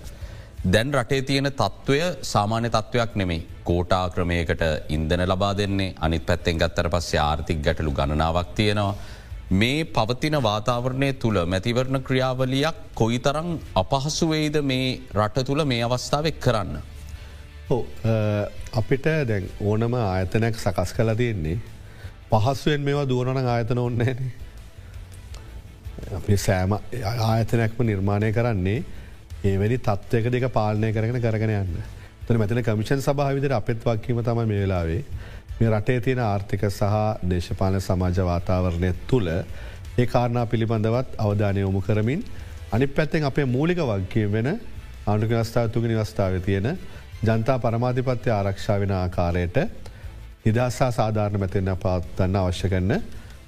දැන් 0.68 0.94
රටේ 0.94 1.22
තියෙන 1.24 1.52
තත්ත්වය 1.54 2.00
සාමාන්‍ය 2.24 2.70
තත්ත්වයක් 2.70 3.12
නෙමේ 3.16 3.42
කෝටා 3.64 4.10
ක්‍රමයකට 4.10 4.64
ඉන්දන 4.90 5.26
ලබා 5.28 5.52
දෙන්නේ 5.58 5.94
අනිත් 6.00 6.26
පැත්තෙන් 6.26 6.64
ගත්තර 6.64 6.90
පස්සේ 6.90 7.22
ආර්ථික 7.22 7.60
ගැටලු 7.60 7.92
ගණනාවක් 7.92 8.56
තියෙනවා. 8.56 8.96
මේ 9.52 9.86
පවතින 9.86 10.38
වාතාවරණය 10.42 11.14
තුළ 11.14 11.46
මැතිවරණ 11.46 12.02
ක්‍රියාවලියක් 12.02 12.76
කොයි 12.96 13.20
තරං 13.20 13.60
අපහසුවෙයිද 13.76 14.62
මේ 14.64 15.02
රට 15.14 15.46
තුළ 15.46 15.66
මේ 15.66 15.84
අවස්ථාවක් 15.84 16.40
කරන්න. 16.40 16.82
අපිට 18.74 19.06
දැන් 19.28 19.50
ඕනම 19.62 19.94
ආයතනයක් 19.96 20.58
සකස් 20.58 20.94
කල 20.94 21.14
තියෙන්නේ 21.14 21.60
පහස්සුවෙන් 22.32 22.82
මේවා 22.82 23.08
දුවනන 23.08 23.38
ආයතන 23.46 23.78
ඔන්නේන. 23.80 24.34
අපි 26.12 26.38
සෑම 26.38 26.74
ආයතනයක්ම 27.22 27.86
නිර්මාණය 27.86 28.34
කරන්නේ 28.34 28.84
ඒවැනි 29.44 29.78
තත්වයක 29.80 30.32
දෙක 30.32 30.50
පාලනය 30.52 30.92
කරගෙන 30.92 31.22
කරගෙන 31.22 31.50
යන්න. 31.52 31.78
තන 32.26 32.40
මෙතන 32.40 32.64
කමිෂන් 32.64 33.02
සභාවිදර 33.02 33.54
අපත් 33.54 33.86
වක්කීම 33.86 34.24
තම 34.24 34.42
මේ 34.44 34.62
වෙලාවේ 34.62 35.04
මේ 35.60 35.70
රටේ 35.70 36.00
තියෙන 36.02 36.22
ආර්ථික 36.22 36.64
සහ 36.70 36.96
දේශපාලන 37.30 37.82
සමාජ 37.82 38.18
වාතාවරණය 38.24 38.90
තුළ 39.08 39.28
ඒ 39.30 40.06
කාරණා 40.08 40.46
පිළිබඳවත් 40.46 41.10
අවධානය 41.18 41.60
යොමු 41.60 41.82
කරමින් 41.82 42.24
අනි 42.72 42.88
පැත්තෙන් 42.90 43.24
අපේ 43.24 43.46
මූලික 43.48 43.80
වක්කිය 43.82 44.26
වෙන 44.32 44.50
ආණ්ඩුක 45.08 45.32
වස්ථාව 45.34 45.70
තුගනි 45.70 45.96
වස්ථාව 45.96 46.34
තියෙන 46.42 46.68
ජනතා 47.24 47.58
පරමාධිපත්‍ය 47.60 48.30
ආරක්ෂා 48.32 48.80
වෙන 48.80 48.92
ආකාරයට 48.94 49.58
නිදහසා 50.46 50.92
සාධාරණ 50.92 51.40
මැතින්න 51.40 51.72
පවත්වන්න 51.76 52.36
අවශ්‍ය 52.38 52.68
කරන්න 52.70 52.94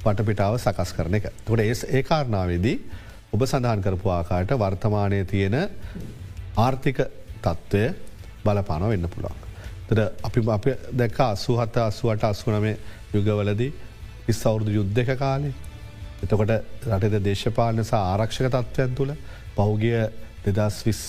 පටපිටාව 0.03 0.55
සකස් 0.57 0.93
කරන 0.93 1.17
එක. 1.19 1.25
තොට 1.45 1.59
ඒ 1.89 2.03
කාරණාවේදී 2.03 2.77
ඔබ 3.33 3.41
සඳහන් 3.43 3.83
කරපු 3.83 4.09
ආකාට 4.09 4.55
වර්තමානය 4.55 5.19
තියෙන 5.25 5.57
ආර්ථික 6.57 7.03
තත්ත්වය 7.43 7.83
බලපානව 8.45 8.89
වෙන්න 8.89 9.09
පුළුවන්. 9.09 9.46
තට 9.87 9.99
අපි 10.23 10.41
අප 10.49 10.65
දැක 10.93 11.19
අසුහත 11.21 11.77
අසුවට 11.79 12.23
අස්කුණමේ 12.23 12.77
යුගවලදී 13.13 13.71
ඉස් 14.27 14.39
අවුරුදු 14.43 14.71
යුද්ධක 14.71 15.11
කාලේ. 15.17 15.53
එතකොට 16.17 16.53
රටද 16.87 17.19
දේශපාලන 17.23 17.83
සහ 17.83 17.93
ආරක්ෂක 17.95 18.47
තත්ත්වයන් 18.47 18.95
තුළ 18.95 19.11
පෞගිය 19.55 19.99
දෙදස් 20.47 20.79
විස්ස 20.85 21.05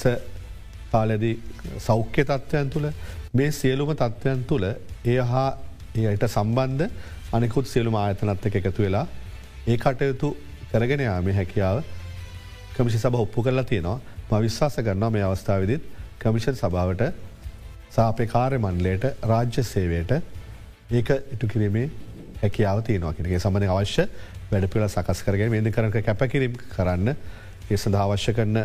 කාලදී 0.93 1.35
සෞඛ්‍ය 1.81 2.25
තත්ත්වයන් 2.25 2.71
තුළ 2.71 2.91
මේ 3.33 3.51
සියලුම 3.53 3.95
තත්ත්වයන් 3.95 4.45
තුළ 4.45 4.67
ඒ 5.05 5.21
හා 5.23 5.49
ඒයට 5.97 6.27
සම්බන්ධ 6.27 6.91
අනෙකුත් 7.33 7.67
සියලුම 7.67 7.97
ආයතනත් 7.97 8.47
එක 8.47 8.61
එකතු 8.61 8.83
වෙලා 8.83 9.07
ඒ 9.67 9.77
කටයුතු 9.77 10.37
කරගෙන 10.71 11.01
යාම 11.01 11.33
හැකියාව 11.33 11.83
කමිෂි 12.75 12.99
සබ 12.99 13.15
ඔප්පු 13.17 13.43
කරලා 13.43 13.65
තියෙනවා. 13.65 13.99
ම 14.31 14.35
විශ්වාස 14.39 14.77
කරන්නා 14.79 15.11
මේ 15.11 15.25
අවස්ථාවවිදිත් 15.25 15.83
කමිෂන් 16.21 16.57
සභාවට 16.57 17.03
සාපේ 17.91 18.27
කාර්ය 18.27 18.59
මණ්ඩලයට 18.59 19.05
රාජ්‍ය 19.25 19.65
සේවයට 19.65 20.13
ඒක 20.91 21.09
ඉටු 21.35 21.47
කිරීමේ 21.47 21.87
හැකියාව 22.43 22.83
තියනවා 22.83 23.15
කෙනගේ 23.15 23.41
සමඳ 23.41 23.71
අවශ්‍ය 23.71 24.05
වැඩපිල 24.53 24.87
සකස් 24.89 25.25
කරගෙන 25.25 25.51
මෙද 25.51 25.73
කරක 25.73 26.05
කැපකිරීම් 26.05 26.61
කරන්න 26.75 27.15
ඒ 27.71 27.77
සඳහා 27.77 28.07
අවශ්‍ය 28.09 28.37
කරන 28.39 28.63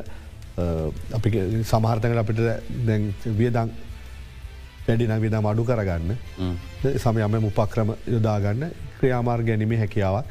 අපි 1.13 1.29
සමහර්තකට 1.63 2.21
අපිට 2.23 2.39
වියදං 3.39 3.73
වැඩින 4.87 5.13
විදම් 5.21 5.45
අඩු 5.45 5.63
කරගන්න. 5.63 6.15
සමයම 6.97 7.37
මුපක්‍රම 7.41 7.93
යොදාගන්න 8.07 8.71
ක්‍රියාමාර් 8.97 9.39
ගැනීම 9.43 9.77
හැකියාවක් 9.77 10.25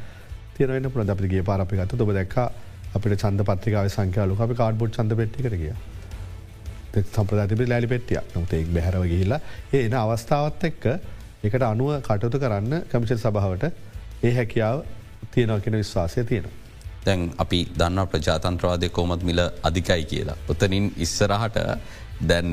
තියරෙන 0.57 0.91
ප්‍රදපතිගේ 0.91 1.43
පාරපිගත 1.43 1.95
ඔබ 2.01 2.13
දැක් 2.13 2.37
අපිට 2.95 3.17
චන්ද 3.23 3.49
පත්තිකාව 3.49 3.89
සංකයාලු 3.89 4.37
අපි 4.39 4.55
කාඩ්බොඩ් 4.55 4.95
චන්ද 4.97 5.17
පෙට්ටි 5.17 5.45
කරගිය 5.47 5.75
සම්ප්‍රධතිපි 6.95 7.69
ලෑලි 7.69 7.87
පෙටිය 7.87 8.21
නොතෙක් 8.35 8.73
බැහරව 8.77 9.05
ගිහිල්ලා 9.13 9.41
එන 9.75 9.95
අවස්ථාවත් 9.95 10.65
එක්ක 10.71 10.85
එකට 11.45 11.65
අනුව 11.65 11.93
කටයුතු 12.01 12.43
කරන්න 12.43 12.75
කමිෂන් 12.91 13.23
සභාවට 13.25 13.65
ඒ 14.23 14.35
හැකියාව 14.39 14.83
තියෙනව 15.31 15.63
කෙන 15.65 15.75
විශ්වාසය 15.75 16.25
තියෙනවා. 16.25 16.59
දැන් 17.07 17.23
අපි 17.39 17.61
දන්න 17.79 18.11
ප්‍රජාතන්ත්‍රවාදය 18.13 18.89
කෝමත් 18.91 19.23
මිල 19.23 19.41
අධිකයි 19.63 20.05
කියලා. 20.05 20.37
ඔතනින් 20.49 20.93
ඉස්සරහට 20.99 21.59
දැන් 22.29 22.53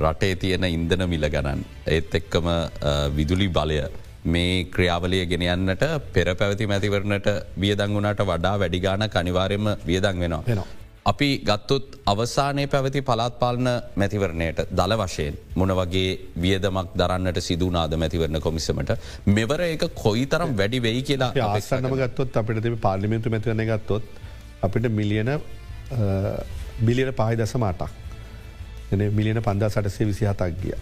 රටේ 0.00 0.34
තියෙන 0.36 0.64
ඉන්දන 0.66 1.06
මිල 1.08 1.28
ගණන්. 1.28 1.62
ඒත් 1.86 2.14
එක්කම 2.14 2.48
විදුලි 3.16 3.48
බලය 3.50 3.78
මේ 4.26 4.64
ක්‍රියාවලිය 4.66 5.26
ගෙනයන්නට 5.26 5.84
පෙර 6.14 6.34
පැවති 6.34 6.66
මැතිවරණට 6.66 7.28
වියදංගුණට 7.60 8.26
වඩා 8.30 8.56
වැඩිගාන 8.58 9.08
කනිවාරයම 9.10 9.70
වියදං 9.86 10.20
වෙනවා. 10.24 10.66
අපි 11.06 11.28
ගත්තුත් 11.48 11.96
අවසානය 12.06 12.64
පැවති 12.66 13.02
පලාත්පාලන 13.02 13.68
මැතිවරණයට 13.96 14.62
දල 14.72 14.94
වශයෙන් 14.96 15.36
මොන 15.54 15.72
වගේ 15.72 16.08
වියදමක් 16.38 16.94
දරන්නට 16.94 17.40
සිදුනාද 17.40 17.94
මැතිවරණ 17.96 18.40
කොමිසමට 18.40 18.92
මෙවර 19.30 19.62
එක 19.66 19.84
කොයි 19.96 20.24
තරම් 20.26 20.56
වැඩි 20.56 20.82
වෙයි 20.82 21.02
කියලා 21.02 21.32
ආසන්නම 21.48 21.94
ගත්තොත් 21.96 22.40
අපිට 22.42 22.62
තිබ 22.62 22.80
පාලිමිතු 22.80 23.30
මැතිවරණ 23.30 23.68
ගත්තොත් 23.68 24.04
අපිට 24.62 24.90
මිලියන 24.92 25.32
බිලියන 26.80 27.12
පහයි 27.12 27.36
දස 27.36 27.54
මාටක් 27.56 27.92
එන 28.92 29.04
මිලියන 29.12 29.42
පන්දා 29.42 29.70
සටසේ 29.70 30.06
විසි 30.06 30.26
හතක් 30.26 30.52
ගිය. 30.60 30.74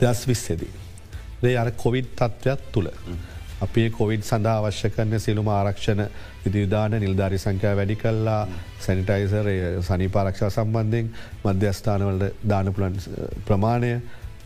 දස් 0.00 0.26
විස්සෙදී. 0.26 0.72
දේ 1.42 1.56
අර 1.56 1.70
කොවිඩ් 1.72 2.08
තත්ත්වයක් 2.14 2.60
තුළ. 2.72 2.90
අපේ 3.60 3.88
කොවිඩ් 3.90 4.22
සඳහා 4.22 4.56
අවශ්‍ය 4.60 4.90
කරන 4.90 5.20
සිලුම 5.20 5.48
ආරක්ෂණ 5.50 6.02
විදිවිධාන 6.44 6.94
නිල්ධාරි 6.98 7.38
සංඛ්‍යා 7.38 7.74
වැඩි 7.76 7.96
කල්ලා 7.96 8.40
සැනිටයිසර් 8.80 9.48
සනි 9.82 10.08
පාරක්ෂා 10.08 10.50
සම්බන්ධයෙන් 10.50 11.10
මධ්‍යස්ථානවලට 11.44 12.46
දානපුලන් 12.48 12.96
ප්‍රමාණය. 13.46 13.90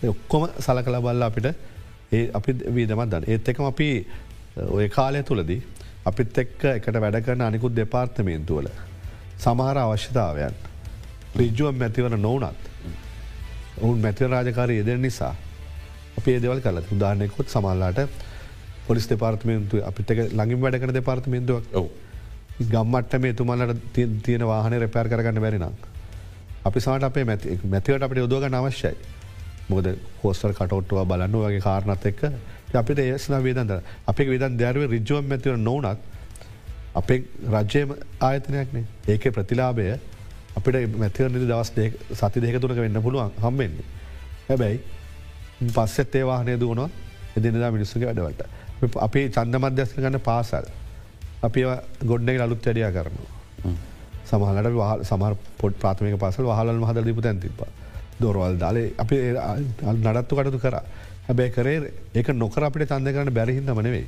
ඔක්කොම 0.07 0.48
සල 0.59 0.83
කළ 0.83 1.01
බල්ල 1.01 1.22
අපිට 1.22 1.48
ඒ 2.12 2.25
අපි 2.35 2.53
වීදමත් 2.70 3.11
දන්න. 3.11 3.29
ඒත් 3.29 3.48
එකම 3.48 3.64
අපි 3.64 3.90
ඔය 4.70 4.88
කාලය 4.90 5.22
තුළදී 5.22 5.61
අපිත් 6.05 6.38
එක්ක 6.38 6.64
එකට 6.72 7.01
වැඩ 7.01 7.22
කරන 7.22 7.42
අනිකුත් 7.42 7.75
දෙපාර්තමේන්තුවල 7.75 8.68
සමහර 9.38 9.79
අවශ්‍යතාවයන් 9.79 10.59
රිජුවම් 11.37 11.77
මැතිවන 11.77 12.20
නොවනත් 12.20 12.68
ඔවුන් 13.79 13.98
මැතිව 14.01 14.31
රාජකාරය 14.31 14.77
යෙදෙන 14.77 15.03
නිසා 15.03 15.35
අපේ 16.18 16.38
දෙවල් 16.40 16.61
කල 16.61 16.81
උදාහනයකොත් 16.90 17.48
සමල්ලාට 17.48 18.01
පොලිස් 18.87 19.07
දෙපාර්තමේන්තු 19.09 19.83
අපිට 19.90 20.11
ළඟින් 20.11 20.61
වැඩ 20.64 20.81
කර 20.83 20.92
දෙපාර්තමේන්තුවක් 20.99 21.64
ඔව 21.81 21.87
ගම්මට 22.73 23.18
මේ 23.25 23.35
තුමල්ලට 23.40 23.83
තියෙන 23.97 24.47
වාහන 24.53 24.79
රැපෑර් 24.83 25.09
කරගන්න 25.09 25.42
බැරිනම්. 25.45 25.75
අපි 26.64 26.81
සමට 26.81 27.05
අපේ 27.11 27.25
මැති 27.25 27.59
මැතිවට 27.64 28.07
අපට 28.07 28.23
යොදෝග 28.25 28.45
අවශ්‍යයි. 28.45 28.95
මොද 29.68 29.87
හෝස්ටර් 30.23 30.53
කටොට්ටුව 30.53 31.07
බලන්න 31.11 31.37
වගේ 31.42 31.61
කාරණත් 31.66 32.07
එක්ක 32.11 32.23
අපිට 32.81 32.99
ඒස්න 32.99 33.37
වේදන්ද 33.47 33.73
අපේ 34.07 34.29
විදන් 34.31 34.57
දැරුව 34.59 34.90
රිජුවම් 34.90 35.29
මැතිව 35.33 35.57
නොවනත් 35.59 35.99
අපේ 36.95 37.21
රජ්‍යය 37.55 37.85
ආයතනයක්නේ 38.21 38.85
ඒක 39.09 39.25
ප්‍රතිලාබය 39.37 39.87
අපිට 40.57 40.97
මැතිව 41.03 41.31
නිදි 41.35 41.47
දවස් 41.53 41.71
සති 42.21 42.45
දෙක 42.45 42.61
තුනක 42.61 42.77
වෙන්න 42.77 43.03
පුළුවන් 43.07 43.31
හම්බෙන්නේ. 43.45 43.87
හැබැයි 44.49 44.81
පස්සෙත් 45.77 46.14
ඒ 46.14 46.25
වාහනය 46.31 46.59
දුවනවා 46.61 46.90
එදිනදා 47.37 47.71
මිනිස්සුගේ 47.71 48.09
වැඩවට. 48.11 48.62
අපේ 48.83 49.29
චන්ද 49.29 49.55
මධ්‍යස්ක 49.57 49.97
ගන්න 49.97 50.18
පාසල් 50.21 50.66
අපි 51.42 51.62
ගොඩ්ඩෙක් 52.05 52.40
අලුත් 52.40 52.66
වැඩිය 52.66 52.90
කරනවා. 52.90 53.75
සමහලට 54.25 55.07
සමර 55.07 55.35
පොඩ් 55.61 55.75
ප්‍රාථමික 55.83 56.18
පසල් 56.18 56.49
වහලල් 56.51 56.85
හද 56.88 57.05
දිපු 57.05 57.23
තැන් 57.23 57.40
තිබ. 57.40 57.62
දොරවල් 58.21 58.59
දාලේ 58.59 58.92
අපි 58.99 59.16
නඩත්තු 59.95 60.37
කටතු 60.37 60.59
කර 60.59 60.77
හැබැයි 61.29 61.53
කරේ 61.53 61.92
ඒක 62.14 62.29
නොකර 62.35 62.64
අපිට 62.64 62.88
චන්ද 62.88 63.14
කරන්න 63.14 63.35
බැරිහිද 63.35 63.71
මනවෙයි. 63.71 64.07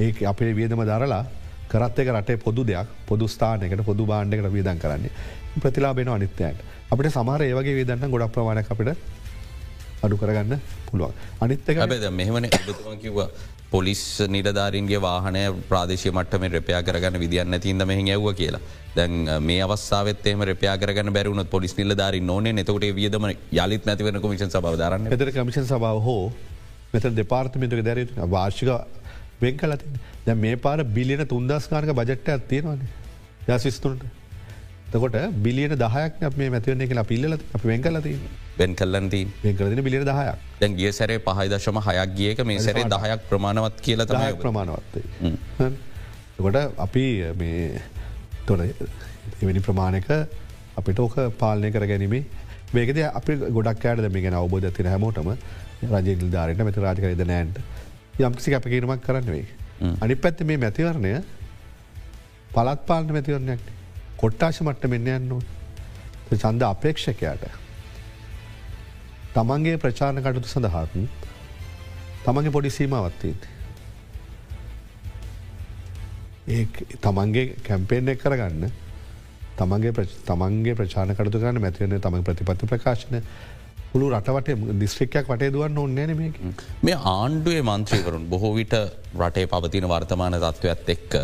ඒක 0.00 0.22
අපේ 0.24 0.52
වියදම 0.52 0.82
දරලා 0.82 1.24
කරත් 1.68 1.98
එක 1.98 2.08
රටේ 2.08 2.36
පොදු 2.36 2.64
දෙයක් 2.64 2.88
පොදු 3.06 3.26
ස්ථානයකට 3.26 3.84
පොදු 3.84 4.06
බාණ්ඩකට 4.06 4.52
වියදන් 4.52 4.78
කරන්නේ 4.78 5.12
ප්‍රතිලාබෙන 5.60 6.08
අනිත්‍යයට 6.08 6.58
අපිට 6.90 7.12
සමහර 7.12 7.42
ඒවගේ 7.42 7.78
විදන්න 7.80 8.10
ගොඩක් 8.10 8.32
ප්‍රමාණයක් 8.34 8.70
අපිට 8.70 8.98
අඩු 10.02 10.16
කරගන්න 10.16 10.60
පුළුවන්. 10.88 11.12
අනිත්තක 11.40 12.12
මෙහමන 12.12 12.48
කිව්වා 13.02 13.28
පොලිස් 13.70 14.04
නිලධාරන්ගේ 14.28 15.00
වාහනය 15.00 15.42
ප්‍රාදේශය 15.70 16.10
මටම 16.10 16.46
රපයා 16.52 16.82
කරගන්න 16.82 17.20
විදින්න 17.24 17.60
තින්ද 17.60 17.84
මෙහි 17.84 18.08
ඇව්ව 18.10 18.32
කියලා. 18.40 18.62
දැන් 18.96 19.12
මේ 19.42 19.60
අවස්සාාවත්තේම 19.66 20.42
රපයා 20.48 20.76
කරගන්න 20.78 21.12
බැරුණත් 21.16 21.50
පොලිස් 21.50 21.74
නිලධාරි 21.78 22.20
නොනේ 22.22 22.52
නතකට 22.54 22.88
වියදම 22.98 23.28
යලිත් 23.58 23.86
නැතිවන 23.88 24.20
කොමිෂන් 24.24 24.50
සබවධරන්න 24.50 25.12
එතර 25.16 25.30
කමිෂන් 25.36 25.68
සභාව 25.70 26.00
හෝ 26.08 26.24
මෙත 26.94 27.06
දෙපාර්තමිතුක 27.20 27.84
දැර 27.86 28.00
වාර්ෂික 28.34 28.70
වෙන් 29.42 29.56
කලති 29.56 29.94
දැ 30.26 30.36
මේ 30.36 30.58
පාර 30.66 30.84
බිලියන 30.98 31.24
තුන්දස්කාරක 31.26 31.94
බජට්ට 32.00 32.32
ඇත්තියෙනවාන 32.34 32.84
දස්විස්තුන්ට 33.48 34.04
තකොට 34.92 35.18
බිලියන 35.46 35.76
දහයක් 35.76 36.20
මේ 36.36 36.50
මැතිවන්නේ 36.50 36.90
කියලා 36.90 37.08
පිල්ල 37.12 37.32
අප 37.32 37.64
වෙන් 37.64 37.82
කලති 37.82 38.14
වෙන් 38.58 38.76
කල්ලන්දී 38.80 39.24
වෙන්කලදින 39.44 39.84
බිලිය 39.86 40.04
දහයක් 40.10 40.42
දැන් 40.60 40.76
ගිය 40.80 40.92
සැරේ 40.98 41.18
පහයිදශම 41.28 41.80
හයක් 41.88 42.14
ගියක 42.20 42.44
මේ 42.50 42.60
සැරේ 42.66 42.84
දහයක් 42.94 43.24
ප්‍රමාණවත් 43.30 43.80
කියල 43.86 44.04
තමයි 44.10 44.36
ප්‍රමාණවත්තේ 44.44 45.72
කොට 46.38 46.58
අපි 46.86 47.04
මේ 47.40 47.82
තොර 48.46 48.60
එවැනි 48.62 49.60
ප්‍රමාණක 49.68 50.10
අපිට 50.80 50.98
ඕක 51.04 51.16
පාලනය 51.42 51.70
කර 51.72 51.86
ගැනීමේ. 51.92 52.24
මේකද 52.74 52.98
අපි 53.20 53.32
ගොඩක් 53.56 53.84
ෑට 53.86 54.02
දෙම 54.06 54.18
ගෙන 54.24 54.36
අවබෝධ 54.40 54.68
තින 54.78 54.88
හැමෝටම 54.92 55.30
රජ 55.90 56.08
නිල්ධාරයට 56.20 56.64
මෙත 56.68 56.78
රාජකරද 56.84 57.22
නෑන්ට 57.32 57.58
යම්කිසි 58.28 58.54
අප 58.58 58.68
කිරීමක් 58.74 59.04
කරන්න 59.06 59.32
වෙයි. 59.34 59.46
අනි 60.02 60.14
පැත්ත 60.24 60.44
මේ 60.50 60.60
මැතිවරණය 60.64 61.12
පලත් 62.54 62.80
පාලන 62.90 63.12
මැතිවරණයක් 63.16 63.62
කොට්ටාශ 64.22 64.62
මට්ට 64.64 64.92
මෙන්න 64.94 65.10
යන්න 65.16 65.42
චන්ද 66.32 66.62
අපේක්ෂකයාට 66.70 67.44
තමන්ගේ 69.34 69.78
ප්‍රචාණ 69.78 70.20
කටුතු 70.20 70.48
සඳහාත් 70.48 70.94
තමන්ගේ 72.24 72.52
පොඩි 72.52 72.70
සීමවත්තීත්. 72.70 73.42
ඒ 76.48 76.66
තමන්ගේ 77.00 77.46
කැම්පේෙන් 77.62 78.08
එක් 78.08 78.20
කරගන්න 78.20 78.70
තමන්ගේ 79.58 80.06
තමන්ගේ 80.26 80.74
ප්‍රචාන 80.74 81.14
කටතු 81.14 81.38
ගන්න 81.38 81.60
මැතිවන 81.60 81.98
තම 82.00 82.16
ප්‍රතිපත්ති 82.22 82.66
ප්‍රකාශන 82.66 83.20
පුළු 83.92 84.08
රටවට 84.10 84.78
දිස්ත්‍රික්කයක් 84.80 85.28
වටේ 85.28 85.52
දුවන්න 85.54 85.78
ඔන්නන 85.78 86.16
මේක 86.18 86.36
මේ 86.82 86.98
ආණ්ඩුවේ 87.10 87.62
මන්ත්‍රීවරුන් 87.62 88.28
බොහෝ 88.28 88.52
විට 88.54 88.74
රටේ 89.18 89.46
පවතින 89.46 89.88
වර්තමාන 89.88 90.38
තත්ත්වත් 90.38 90.94
එක්ක 90.96 91.16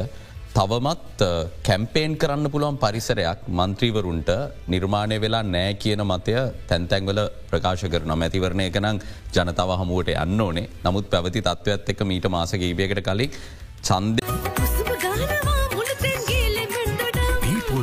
තවමත් 0.59 1.27
කැම්පේන් 1.63 2.13
කරන්න 2.17 2.51
පුළුවන් 2.51 2.79
පරිසරයක් 2.79 3.43
මන්ත්‍රීවරුන්ට 3.51 4.31
නිර්මාණය 4.67 5.19
වෙලා 5.21 5.43
නෑ 5.47 5.77
කියන 5.77 6.03
මතය 6.05 6.35
තැන්තැන්වල 6.67 7.21
ප්‍රකාශ 7.51 7.85
කරන 7.87 8.15
මැතිවරණය 8.15 8.67
කනං 8.71 8.99
ජනතාව 9.33 9.73
හමුවට 9.77 10.11
යන්න 10.17 10.41
ඕනේ 10.41 10.67
නමුත් 10.83 11.11
පැවති 11.13 11.43
තත්ත්වත් 11.43 11.95
එක 11.95 12.03
මීට 12.05 12.27
මාසක 12.29 12.65
ඉබියකට 12.65 13.03
කලින් 13.03 13.39
චන්දය. 13.83 14.27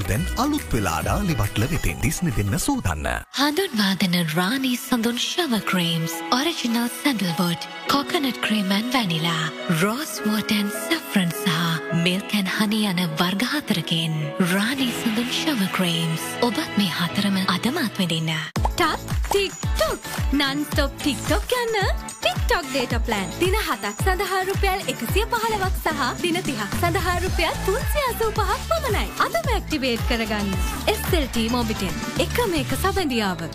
දැන් 0.07 0.25
අලුත් 0.37 0.65
වෙලාඩා 0.71 1.15
ලිබට්ල 1.21 1.63
වෙතෙන් 1.65 1.97
දිස්න 2.01 2.29
දෙන්න 2.31 2.59
සූදන්න. 2.59 3.07
හඳුන්වාදන 3.37 4.17
රානී 4.33 4.77
සඳුන් 4.77 5.17
shower 5.19 5.61
creams 5.65 6.13
original 6.31 6.91
sandalwood 6.93 7.67
coconut 7.87 8.37
ක්‍රීමන් 8.41 8.93
vanilla 8.93 9.45
rosewater 9.81 10.69
saffron 10.77 11.33
සහ 11.33 11.74
මිල්කැන් 11.93 12.47
හනි 12.47 12.79
යන 12.89 13.01
වර්ගහතරකෙන් 13.19 14.13
රානී 14.51 14.91
සඳුන් 14.99 15.29
ශව 15.31 15.67
ක්‍රීම්ස් 15.75 16.23
ඔබත් 16.47 16.77
මේ 16.77 16.89
හතරම 16.89 17.37
අදමත් 17.55 17.99
වෙදින්න. 17.99 18.31
ටක් 18.75 19.15
ටික්ටොක් 19.27 20.09
නන්ස්තොප් 20.33 20.95
ටික්ටොක් 21.03 21.53
යන්න 21.59 21.77
ටික්ටොක් 22.15 22.65
ඩේට 22.71 22.97
ප්ලන් 23.05 23.29
දින 23.43 23.59
හතක් 23.67 23.93
සඳහා 24.07 24.41
රුපියල් 24.49 24.81
එකසිය 24.93 25.27
පහලවක් 25.35 25.77
සහ 25.83 26.09
දින 26.23 26.41
තිහක් 26.49 26.75
සඳහා 26.81 27.19
රුපියල් 27.27 27.61
තුන්සිය 27.67 28.09
අසූ 28.09 28.31
පහක් 28.39 28.59
පමණයි. 28.71 29.05
අදම 29.27 29.53
ඇක්ටිවේට් 29.53 30.09
කරගන්න. 30.09 30.51
SLT 30.97 31.47
මොබිටෙන් 31.53 32.03
එක 32.27 32.43
මේක 32.55 32.77
සබඳියාව. 32.81 33.47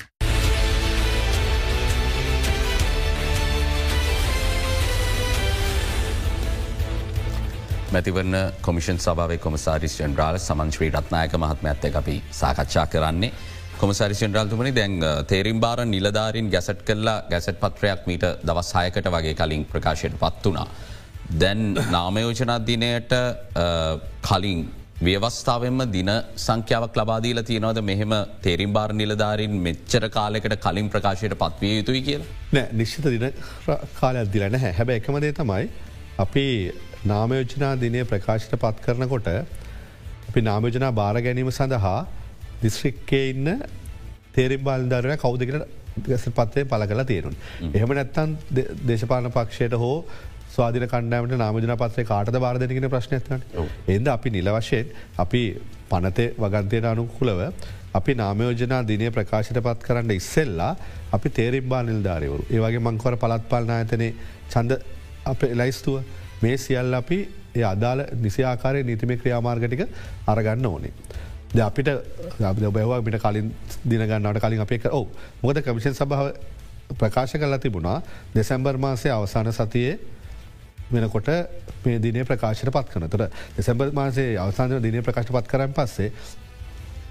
මැතිවරණ 7.93 8.37
කොමිෂන් 8.63 8.99
සභාව 8.99 9.33
කොමසාරිස් 9.39 9.95
ජෙන්ඩ්‍රාල් 10.01 10.37
සමංශ්‍රී 10.39 10.91
රත්නායක 10.93 11.33
මහත්මඇත්ත 11.37 11.85
අපි 11.93 12.17
සාකච්ඡා 12.33 12.87
කරන්නේ. 12.87 13.33
කොමසාරිසිෙන්ඩ්‍රල්තුමනි 13.81 14.73
දැන් 14.75 14.95
තේරිම් 15.27 15.61
බාර 15.61 15.79
නිලධාරින් 15.87 16.51
ගැසට් 16.51 16.83
කරලා 16.89 17.19
ගැසට් 17.31 17.57
පත්‍රයක් 17.63 18.03
මීට 18.09 18.27
දවස් 18.43 18.71
හයකට 18.77 19.07
වගේ 19.15 19.35
කලින් 19.35 19.65
ප්‍රකාශයට 19.65 20.19
පත් 20.23 20.45
වනා. 20.47 20.69
දැන් 21.35 21.63
නාමයෝජනත්දිනයට 21.91 23.15
කලින් 24.23 24.61
ව්‍යවස්ථාවෙන්ම 25.01 25.81
දින 25.91 26.11
සංඛ්‍යාවක් 26.37 26.99
ලබාදීල 27.01 27.43
තියෙනවද 27.43 27.81
මෙහෙම 27.83 28.13
තේරිම් 28.43 28.73
බාර 28.73 28.91
නිලධාරින් 28.93 29.55
මෙච්චර 29.67 30.05
කාලෙකට 30.11 30.57
කලින් 30.67 30.91
ප්‍රකාශයට 30.91 31.35
පත්විය 31.43 31.73
යුතුයි 31.79 32.03
කියල. 32.03 32.23
නෑ 32.53 32.69
නිශ්ිත 32.73 33.07
දින 33.07 33.27
කාලයක් 34.01 34.33
දිලන 34.33 34.61
හැ 34.65 34.73
හැබැ 34.73 35.01
එකමදේ 35.03 35.33
තමයි 35.33 35.67
අපි 36.19 36.47
නාමයෝජනා 37.05 37.75
දිනය 37.77 38.05
ප්‍රකාශයට 38.05 38.57
පත් 38.59 38.85
කරනකොට 38.85 39.29
අපි 40.29 40.41
නාමයෝජනා 40.43 40.93
බාර 40.93 41.15
ගැනීම 41.19 41.51
සඳහා 41.51 42.07
දිස්ත්‍රික්කේ 42.63 43.23
ඉන්න 43.31 43.49
තේරිම් 44.35 44.65
බාල්ධරන 44.65 45.17
කෞදකට 45.17 45.55
ගස 46.07 46.27
පත්වය 46.31 46.65
පල 46.67 46.85
කලා 46.87 47.05
තියෙනුන්. 47.05 47.37
එහෙම 47.71 47.91
නැත්තන් 47.91 48.37
දේශපාන 48.87 49.31
පක්ෂයට 49.31 49.75
හෝ 49.75 49.97
ස්වාධන 50.51 50.87
කණ්ඩෑමට 50.87 51.37
නාමජන 51.39 51.75
පත්සේ 51.77 52.05
කාටද 52.05 52.39
බාරධනගෙන 52.39 52.91
ප්‍රශ්නයත්න 52.91 53.43
එද 53.89 54.07
අපි 54.09 54.31
නිල 54.31 54.53
වශයෙන් 54.53 54.95
අපි 55.19 55.43
පනතේ 55.91 56.31
වගන්තයට 56.39 56.93
අනුකුලව 56.93 57.45
අපි 57.95 58.15
නාමයෝජනා 58.15 58.85
දිනය 58.87 59.11
ප්‍රකාශයට 59.11 59.63
පත් 59.63 59.89
කරන්න 59.89 60.17
ඉස්සෙල්ලා 60.21 60.73
අපි 61.17 61.37
තේරිම්බා 61.39 61.83
නිල්ධාරයවරු 61.83 62.45
ඒවගේ 62.51 62.87
මංකවර 62.87 63.17
පළත් 63.17 63.53
පාලනායතනය 63.53 64.09
චන්ද 64.53 64.83
අප 65.27 65.43
එලයිස්තුව 65.45 66.03
මේ 66.41 66.57
සියල් 66.59 66.95
අපි 66.95 67.19
ඒ 67.55 67.65
අදාළ 67.65 68.05
නිසිආකාරය 68.17 68.83
නීතිමේ 68.83 69.17
ක්‍රියාමාර්ගටික 69.17 69.83
අරගන්න 70.27 70.67
ඕනේ. 70.67 70.93
ද 71.51 71.59
අපිට 71.61 71.91
බැවා 72.71 73.03
පිට 73.03 73.19
කලින් 73.19 73.53
දිනගන්නට 73.85 74.41
කලින් 74.41 74.61
අපේ 74.61 74.81
ඕ 74.91 75.07
මොද 75.43 75.59
කමිෂන් 75.61 75.95
සභාව 75.95 76.33
ප්‍රකාශ 76.95 77.35
කලා 77.35 77.59
තිබුණා 77.59 78.03
දෙසැම්බර් 78.33 78.79
මාසය 78.79 79.09
අවසාන 79.11 79.53
සතියේ 79.53 79.99
වෙනකොට 80.91 81.31
මේ 81.85 81.99
දිනේ 81.99 82.25
ප්‍රකාශයට 82.25 82.71
පත් 82.71 82.89
කනතර 82.91 83.27
දෙසැම්බර් 83.57 83.91
මාසේ 83.93 84.37
අවසාන 84.39 84.79
දින 84.81 85.03
ප්‍රකාශ 85.03 85.27
පත් 85.29 85.47
කරන්න 85.47 85.73
පස්සේ 85.73 86.13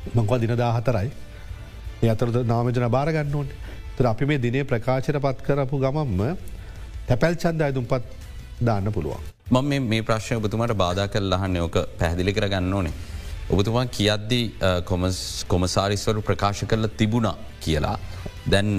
මංකවා 0.10 0.40
දින 0.40 0.56
දාහතරයි 0.56 1.12
ඒ 2.02 2.10
අතරද 2.10 2.38
නාමජන 2.46 2.88
භාරගන්න 2.90 3.36
ඕන්. 3.36 3.48
තර 3.98 4.06
අපි 4.06 4.26
මේ 4.26 4.40
දිනේ 4.40 4.64
ප්‍රකාශයට 4.64 5.20
පත් 5.20 5.44
කරපු 5.44 5.80
ගමම්ම 5.80 6.38
තැපැල් 7.08 7.36
චන්ද 7.36 7.62
අයදුම්පත් 7.62 8.19
දාන්න 8.62 8.92
පුළුවන්. 8.92 9.22
මම 9.52 9.72
මේ 9.86 10.02
ප්‍රශ්ය 10.02 10.36
ඔබතුමට 10.36 10.74
බාධ 10.76 11.04
කල් 11.08 11.30
ලහන්න 11.30 11.58
ඕක 11.60 11.78
පැහදිලි 12.00 12.34
කර 12.34 12.48
ගන්න 12.48 12.74
ඕනේ. 12.74 12.94
ඔබතුමා 13.50 13.86
කියද්දී 13.90 14.46
කොමසාරිස්වරු 15.48 16.22
ප්‍රකාශ 16.22 16.64
කරල 16.66 16.88
තිබුණා 16.98 17.36
කියලා. 17.60 17.98
දැන් 18.50 18.70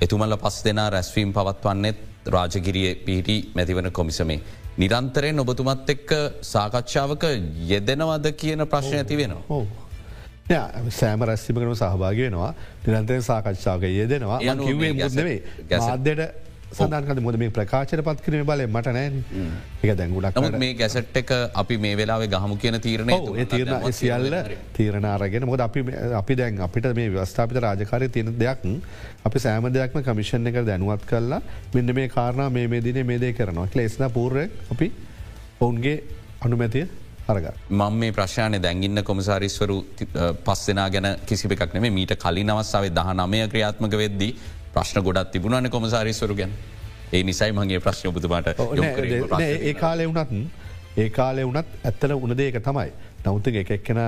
එතුමල්ල 0.00 0.36
පස් 0.38 0.64
දෙනා 0.64 0.88
රැස්වීම් 0.90 1.32
පවත්වන්නෙත් 1.32 1.98
රාජගිරිය 2.28 2.90
පිහිටි 2.96 3.36
මැතිවන 3.54 3.92
කොමිසමේ. 3.92 4.40
නිරන්තරයෙන් 4.78 5.40
ඔබතුමත් 5.40 5.88
එක්ක 5.88 6.10
සාකච්ඡාවක 6.42 7.24
යෙදෙනවද 7.66 8.26
කියන 8.34 8.66
ප්‍රශ්න 8.66 8.98
ඇති 8.98 9.16
වෙනවා. 9.16 9.64
සෑම 10.90 11.22
රැස්සිමකනම 11.22 11.74
සහභාගෙනවා 11.74 12.54
නිරන්තය 12.84 13.20
සාකච්ඡාවක 13.22 13.84
යෙදෙනවා 13.90 14.40
කිවේ 14.58 14.92
මුදවේ 14.94 15.38
ගැසද්දයට 15.70 16.51
සඳන්කද 16.72 17.20
මොද 17.20 17.36
මේ 17.36 17.50
ප්‍රකාශයට 17.50 18.02
පත් 18.06 18.24
කිරීම 18.24 18.46
බල 18.46 18.64
මට 18.66 18.94
නෑන් 18.96 19.18
එක 19.82 19.92
දැංගුඩක් 19.98 20.38
නමුත් 20.38 20.58
මේ 20.58 20.74
ගැසට් 20.74 21.20
එක 21.22 21.32
අපි 21.54 21.78
මේ 21.78 21.96
වෙලාවේ 21.96 22.28
ගහමු 22.28 22.56
කියන 22.56 22.78
තීරණය 22.80 23.18
තීරණ 23.46 23.86
සියල්ල 23.92 24.38
තීරණ 24.78 25.08
අරගෙන 25.08 25.46
මොද 25.46 25.64
අපි 25.66 25.84
අපි 26.20 26.34
දැන් 26.34 26.64
අපිට 26.68 26.90
මේ 26.94 27.10
වස්ථාපිත 27.10 27.62
රාජකාරය 27.66 28.08
තියෙන 28.08 28.32
දෙයක් 28.38 28.66
අපි 29.24 29.38
සෑම 29.38 29.70
දෙයක්ම 29.72 30.02
කමිෂණ 30.02 30.52
එක 30.52 30.62
දැනුවත් 30.64 31.06
කරලා 31.06 31.42
මෙන්න 31.74 31.94
මේ 31.94 32.08
කාරණා 32.10 32.50
මේ 32.50 32.82
දින 32.82 33.06
මේ 33.06 33.18
දේ 33.18 33.32
කරනවා 33.34 33.68
ලෙස්න 33.74 34.08
පූර්ය 34.10 34.48
අපි 34.70 34.92
ඔවුන්ගේ 35.60 35.96
අනුමැතිය 36.40 36.86
අරග. 37.28 37.46
මං 37.70 37.94
මේ 37.94 38.12
ප්‍රශ්ානය 38.12 38.58
දැගින්න 38.58 39.02
කොමසාරිස්වරු 39.04 39.76
පස්සෙනා 40.44 40.88
ගැන 40.90 41.08
කිසිපක් 41.26 41.62
නෙේ 41.74 41.90
මීට 41.90 42.14
කලින් 42.16 42.50
අවස්සාාවේ 42.50 42.90
දහ 42.90 43.14
නමය 43.14 43.42
ක්‍රියාත්මක 43.48 43.94
වෙද්දී 43.94 44.32
ප්‍රශ්න 44.74 45.04
ගොඩත් 45.06 45.32
තිබුණන 45.32 45.70
කොමසාරිස්වරු 45.70 46.36
ගැන. 46.36 46.52
ඒ 47.12 47.22
නිසයි 47.22 47.52
මගේ 47.52 47.80
ප්‍රශ්න 47.80 48.08
ඔබතුමාට 48.10 48.48
ඒ 49.40 49.74
කාලය 49.74 50.06
වනත් 50.08 50.32
ඒ 50.96 51.08
කාලය 51.10 51.44
වනත් 51.44 51.66
ඇත්තල 51.84 52.16
උනදේක 52.18 52.58
තමයි. 52.68 52.88
නෞත 53.24 53.46
එක 53.52 53.70
එක්කෙන 53.70 54.00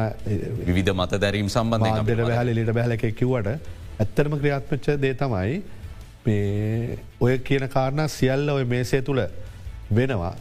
විධ 0.70 0.92
මත 0.94 1.20
දැරීම් 1.20 1.48
සම්බන්ධ 1.48 2.02
දෙට 2.06 2.24
බැහල 2.24 2.54
ලිට 2.54 2.72
බැහල 2.72 2.96
එක 2.96 3.06
කිවට 3.20 3.52
ඇත්තරම 3.98 4.38
ක්‍රියාත්මච්ච 4.40 4.98
දේ 5.04 5.14
තමයි 5.14 5.62
මේ 6.26 6.98
ඔය 7.20 7.38
කියන 7.40 7.68
කාරණ 7.68 8.08
සියල්ල 8.08 8.56
ඔය 8.56 8.64
මේසේ 8.66 9.02
තුළ 9.02 9.22
වෙනවා. 9.92 10.34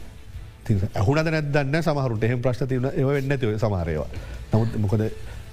ඇහුනද 0.64 1.20
නැදන්න 1.26 1.82
සමහරුට 1.82 2.24
එහෙම 2.24 2.42
ප්‍රශ්න 2.42 2.68
තිවන 2.68 2.86
ඒ 2.90 3.04
වෙන්න 3.06 3.36
ඇතිව 3.36 3.56
සමහරයවා 3.58 4.08
නමුත් 4.52 4.76
මොකද 4.84 5.02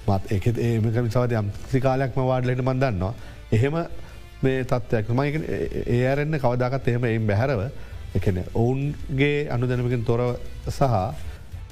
මත් 0.08 0.32
එක 0.36 0.46
ඒමක 0.48 0.96
විසාද 1.06 1.34
යම් 1.40 1.50
සිකාලයක්ම 1.72 2.20
වාඩලට 2.30 2.62
මන්දන්නවා 2.64 3.12
එහෙම 3.52 3.76
මේ 4.42 4.64
තත්වයක් 4.64 5.08
මයි 5.12 5.40
ඒ 5.88 6.02
අරන්න 6.08 6.38
කවදාකත් 6.38 6.88
එහෙම 6.88 7.04
එම් 7.06 7.26
බැහැරව 7.26 7.62
එකන 8.14 8.38
ඔවුන්ගේ 8.54 9.48
අනු 9.48 9.66
දැනමකින් 9.66 10.04
තොරව 10.04 10.28
සහ 10.68 10.82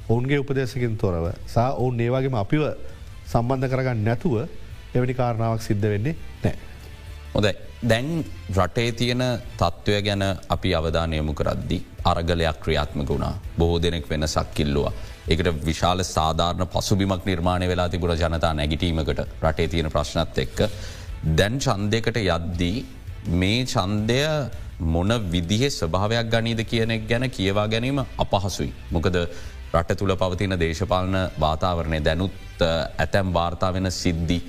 ඔවුන්ගේ 0.09 0.38
උපදේශකින් 0.38 0.96
තොරව 0.96 1.26
සහ 1.46 1.59
ඔවුන් 1.74 2.00
ඒවාගේම 2.00 2.37
අපිව 2.37 2.64
සම්බන්ධ 3.26 3.70
කරගන්න 3.70 4.04
නැතුව 4.04 4.37
එවැනි 4.94 5.14
කාරණාවක් 5.14 5.62
සිද්ධ 5.62 5.87
වෙන්නේ 5.87 6.14
නෑ. 6.44 6.56
හොදයි 7.35 7.54
දැන් 7.83 8.09
රටේ 8.56 8.92
තියෙන 8.92 9.22
තත්ත්වය 9.56 10.02
ගැන 10.02 10.24
අපි 10.48 10.74
අවධානයමු 10.74 11.35
කරද්දි 11.35 11.78
අරගලයක් 12.04 12.61
ක්‍රියාත්මක 12.61 13.09
වුණා 13.09 13.35
බොහෝ 13.59 13.83
දෙනෙක් 13.83 14.11
වෙන 14.11 14.28
සක්කිල්ලවා. 14.28 14.92
එකට 15.28 15.48
විශාල 15.64 16.04
සාධාරණ 16.06 16.66
පසුබිමක් 16.68 17.24
නිර්මාණය 17.24 17.68
වෙලා 17.68 17.88
තිබුණ 17.88 18.16
ජනතා 18.16 18.54
නැගිටීමකට 18.54 19.20
රටේ 19.42 19.68
තියෙන 19.68 19.90
ප්‍රශ්නත් 19.90 20.38
එක්ක 20.38 20.59
දැන් 21.20 21.59
චන්දයකට 21.59 22.16
යද්දී 22.18 22.85
මේ 23.33 23.64
චන්දය 23.66 24.20
මොන 24.80 25.12
විදිහ 25.30 25.68
ස්වභාවයක් 25.70 26.30
ගනීද 26.30 26.64
කියනෙක් 26.64 27.09
ගැන 27.09 27.30
කියවා 27.30 27.68
ගැනීම 27.68 28.00
අපහසුයි. 28.18 28.72
මොකද 28.90 29.16
රට 29.72 29.96
තුළ 29.96 30.16
පවතින 30.16 30.56
දේශපාලන 30.59 31.16
වාතාවරණය 31.38 32.00
දැනුත් 32.00 32.33
ඇතැම් 32.61 33.33
වාර්තා 33.33 33.72
වෙන 33.72 33.90
සිද්ධි 33.92 34.40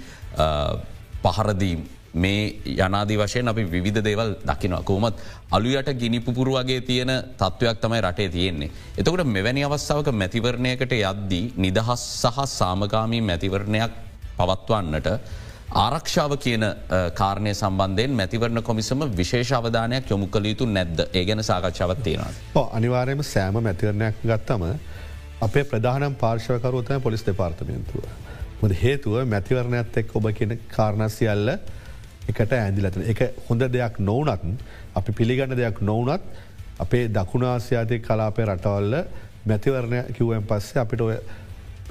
පහරදීම් 1.23 1.83
මේ 2.13 2.61
යනාදී 2.77 3.17
වශයෙන් 3.17 3.47
අපි 3.47 3.63
විධ 3.65 4.01
දේවල් 4.01 4.31
දකිනවා 4.41 4.83
කෝමත් 4.83 5.19
අලුයට 5.51 5.91
ගිනිපුපුරු 5.93 6.53
වගේ 6.53 6.81
තියෙන 6.81 7.11
තත්ත්වයක් 7.37 7.77
තමයි 7.79 8.01
රටේ 8.01 8.29
තියෙන්නේ. 8.29 8.71
එතකට 8.97 9.23
මෙවැනි 9.25 9.63
අවස්ථාවක 9.63 10.07
මැතිවරණයකට 10.13 10.91
යද්දී 10.93 11.53
නිදහස් 11.57 12.01
සහ 12.21 12.39
සාමගාමී 12.49 13.21
මැතිවරණයක් 13.21 13.91
පවත්වන්නට 14.37 15.07
ආරක්ෂාව 15.73 16.33
කියන 16.37 16.63
කාරණය 17.15 17.53
සම්බන්ධයෙන් 17.53 18.11
මැතිවරණ 18.11 18.61
කොමිසම 18.61 19.03
විශේෂවධානයක් 19.11 20.09
යොමු 20.09 20.27
කළ 20.27 20.45
යුතු 20.45 20.65
නැද්ද 20.67 20.99
ඒ 21.09 21.23
ගැන 21.25 21.43
සාකච්ඡාවත් 21.43 22.03
තියෙනවා. 22.03 22.65
අනිවාරයම 22.71 23.23
සෑම 23.23 23.59
මැතිවරණයක් 23.59 24.15
ගත්තම 24.23 24.65
අපේ 25.41 25.63
ප්‍රධානම් 25.65 26.15
පාර්ශවකරුවතය 26.15 26.99
පොලිස් 26.99 27.23
දෙපාර්තමයන්තුව. 27.23 28.03
මොද 28.61 28.71
හේතුව 28.73 29.15
මැතිවරණයත් 29.25 29.97
එක් 29.97 30.15
ඔබ 30.15 30.27
කියන 30.33 30.59
කාරණසියල්ල 30.67 31.53
එකට 32.27 32.53
ඇඳිලතන 32.53 33.07
එක 33.07 33.21
හොඳ 33.47 33.67
දෙයක් 33.69 33.99
නොවනත් 34.01 34.43
අපි 34.95 35.11
පිළිගන්න 35.13 35.55
දෙයක් 35.55 35.79
නොවනත් 35.81 36.21
අපේ 36.79 37.07
දකුණාසියාතිය 37.09 37.99
කලාපය 38.01 38.43
රටවල්ල 38.45 38.97
මැතිවරණය 39.45 40.03
කිව්වෙන් 40.17 40.43
පස්සේ 40.43 40.83
අපිට 40.83 41.07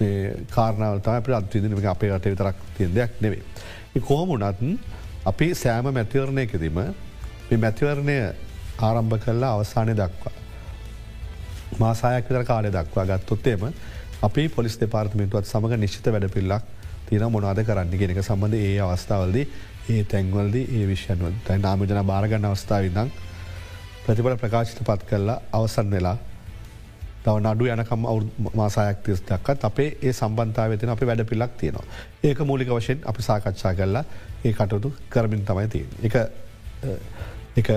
ඔය 0.01 0.47
කාරණාවතා 0.51 1.17
අප 1.17 1.29
අත්විදින 1.31 1.87
අපේ 1.87 2.11
රට 2.11 2.27
විතරක් 2.27 2.57
තියෙන් 2.77 2.95
දෙයක් 2.95 3.21
නෙවේ. 3.21 3.43
කොහොමුණත් 4.01 4.81
අපි 5.25 5.55
සෑම 5.55 5.89
මැතිවරණයකදීම 5.91 6.75
මේ 6.75 7.59
මැතිවරණය 7.59 8.19
ආරම්භ 8.81 9.19
කරලා 9.19 9.55
අවසානය 9.55 9.95
දක්වා. 9.95 10.33
මාසායක් 11.79 12.25
විතර 12.27 12.45
කාලය 12.45 12.71
දක්වා 12.71 13.07
ගත්තොත්තේම 13.07 13.73
අපි 14.23 14.49
පොලිස් 14.51 14.77
දෙපාර්තමේන්තුවත් 14.77 15.47
සමඟ 15.47 15.77
නිශ්ිත 15.79 16.07
වැඩ 16.07 16.29
පිල්ලක් 16.29 16.63
තින 17.07 17.27
මොනාද 17.29 17.61
කරන්න 17.63 17.93
ගෙනක 17.93 18.23
සම්බඳ 18.23 18.55
ඒ 18.57 18.81
අවස්ථාවලද 18.81 19.37
ඒ 19.89 20.03
තැන්වල්ද 20.05 20.57
ඒ 20.57 20.87
විශ්යන්ව 20.87 21.23
තයි 21.47 21.59
නාමජන 21.59 22.03
භාරගන්න 22.05 22.45
අවස්ථාවන්නම් 22.47 23.13
ප්‍රතිබල 24.05 24.37
ප්‍රකාශිත 24.37 24.83
පත් 24.83 25.09
කරලා 25.09 25.39
අවසන් 25.53 25.91
වෙලා 25.91 26.17
තව 27.25 27.37
නඩු 27.45 27.65
යනකම් 27.75 28.07
මාසායක් 28.55 29.03
තිස් 29.05 29.23
දක්කත් 29.23 29.65
අපේ 29.65 29.89
ඒ 30.03 30.13
සම්බන්ධාව 30.13 30.77
තින 30.79 30.93
අපි 30.97 31.07
වැඩ 31.07 31.25
පිල්ලක් 31.25 31.57
තියෙනවා. 31.59 31.85
ඒක 32.25 32.39
මූලික 32.43 32.71
වශයෙන් 32.71 33.03
අපි 33.05 33.23
සාකච්ඡා 33.23 33.75
කරලා 33.75 34.05
ඒ 34.45 34.53
කටයුතු 34.53 34.93
කරමින් 35.11 35.45
තමයි 35.45 35.69
තිය. 35.69 35.85
එක 36.03 36.15
එක 37.57 37.69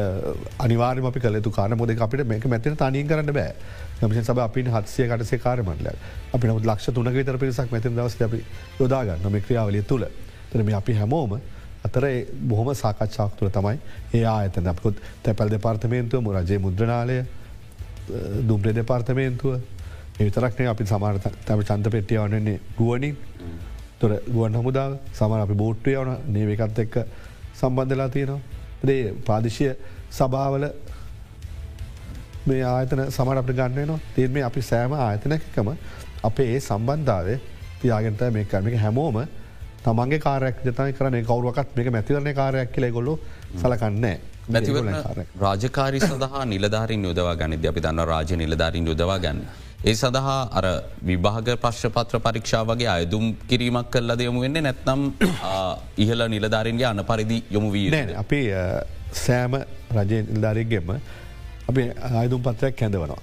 අනිවාර්ම 0.59 1.05
අපි 1.05 1.19
කලතු 1.19 1.51
කාන 1.51 1.77
මොද 1.77 1.89
අපිට 1.89 2.27
මේක 2.27 2.45
මැතින 2.45 2.77
තනීන් 2.77 3.07
කරන්න 3.07 3.33
බෑ. 3.33 3.53
මිෂ 4.01 4.27
සබ 4.27 4.39
අපි 4.39 4.63
හත්සිය 4.75 5.07
කටසේ 5.07 5.39
කාරමටල 5.39 5.89
අපි 6.33 6.47
නමුත් 6.47 6.65
ලක්ෂ 6.65 6.93
තුනක 6.93 7.13
විතර 7.13 7.37
පිරිසක් 7.37 7.71
මැතින් 7.71 7.95
දවස් 7.95 8.21
අපි 8.21 8.43
යොදාගන්න 8.79 9.31
මේ 9.31 9.41
ක්‍රියාවලිය 9.41 9.83
තුළ. 9.83 10.05
තනම 10.51 10.73
අපි 10.75 10.93
හැමෝම 10.93 11.39
අතර 11.83 12.03
බොහොම 12.49 12.73
සාකච්ඡාක් 12.75 13.35
තුළ 13.37 13.49
තමයි 13.49 13.77
ඒ 14.13 14.25
ආයතන. 14.25 14.67
අපකුත් 14.67 14.95
තැපැල් 15.23 15.49
දෙපාර්තමේන්තුව 15.49 16.31
රජයේ 16.35 16.59
මුද්‍රනාලය 16.59 17.17
දුම්්‍රේ 18.47 18.75
දෙපාර්තමේන්තුව. 18.75 19.59
ඒතරක්නේ 20.19 20.67
අපි 20.67 20.85
සමාර 20.85 21.19
තම 21.19 21.61
චන්ත 21.61 21.91
පෙට්ටිය 21.91 22.19
වනන්නේ 22.19 22.59
ගුවනින්. 22.77 23.15
තොර 23.99 24.11
ගුවන් 24.27 24.55
හමුදාව 24.55 24.97
සමර 25.13 25.39
අපි 25.45 25.55
බෝට්ටය 25.55 25.95
වන 25.97 26.17
නේවකත් 26.27 26.79
එක්ක 26.79 26.95
සම්බන්ධලා 27.59 28.09
තියෙනවා. 28.09 28.41
දේ 28.87 29.13
ප්‍රාදිශය 29.25 29.69
සභාවල 30.11 30.65
මේ 32.45 32.63
ආයතන 32.65 33.01
සමට 33.07 33.37
අපට 33.37 33.53
ගන්නනවා 33.59 33.99
තින් 34.15 34.31
මේ 34.31 34.43
අපි 34.43 34.61
සෑම 34.61 34.93
ආයතනකම 34.95 35.69
අපේ 36.23 36.49
ඒ 36.55 36.59
සම්බන්ධාවේ 36.59 37.37
තියාගෙන්ට 37.81 38.23
මේ 38.35 38.45
කරමික 38.45 38.75
හැමෝම 38.81 39.19
තමන්ගේ 39.85 40.19
කාරයක් 40.19 40.61
ජතයි 40.65 40.93
කරන 40.93 41.17
කවරුවකත් 41.23 41.75
මේක 41.77 41.89
මැතිවරණ 41.91 42.35
කාරයක් 42.35 42.71
කියල 42.71 42.91
ගොල්ලු 42.91 43.15
සලකන්නේ 43.55 44.15
රාජකාරි 45.39 45.99
සඳහා 46.01 46.45
නිලධාරින් 46.53 47.03
යොදවා 47.03 47.35
ගනිද 47.35 47.65
අපි 47.65 47.81
දන්න 47.81 48.05
රාජ 48.05 48.31
නිලධාරින් 48.35 48.87
යොදවා 48.87 49.19
ගන්න. 49.19 49.39
ඒ 49.85 49.93
සඳහා 49.93 50.39
අර 50.51 50.65
විභාග 51.05 51.49
ප්‍රශ්පත්‍ර 51.57 52.19
පරීක්ෂා 52.19 52.63
වගේ 52.65 52.89
අයදුම් 52.89 53.25
කිරීමක් 53.47 53.91
කල්ල 53.91 54.15
දෙයමු 54.17 54.41
වෙන්නේ 54.41 54.61
නැත්නම් 54.61 55.01
ඉහල 56.05 56.27
නිලධාරින්ගේ 56.27 56.87
අන 56.87 57.03
පරිදි 57.05 57.43
යොමු 57.51 57.71
වී 57.71 57.89
නෑ 57.89 58.15
අපි 58.15 58.41
සෑම 59.19 59.59
රජය 59.97 60.23
නිල්ධාරයක්ගෙම 60.23 60.95
අපි 61.69 61.83
ආයදුම් 62.13 62.41
පත්‍රයක් 62.41 62.75
කැඳවනවා. 62.75 63.21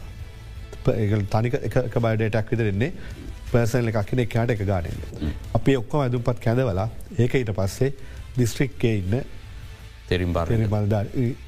ඒ 0.92 1.22
තනික 1.30 1.54
එක 1.60 1.96
බයිඩටක් 1.98 2.56
විතරෙන්නේ 3.50 3.66
පර්සනල 3.82 3.88
එකක්න 3.88 4.18
එකයාට 4.18 4.50
එක 4.50 4.64
ගානන්න. 4.64 5.34
අපි 5.54 5.76
ඔක්කොම 5.76 6.00
ඇදුම් 6.00 6.22
පත් 6.22 6.40
කැඳවලා 6.40 6.88
ඒක 7.18 7.34
ඊට 7.34 7.52
පස්සේ 7.52 7.92
දිස්ත්‍රික්කේ 8.36 8.96
ඉන්න 8.98 9.20
තෙරින් 10.08 10.32
බාර 10.32 10.48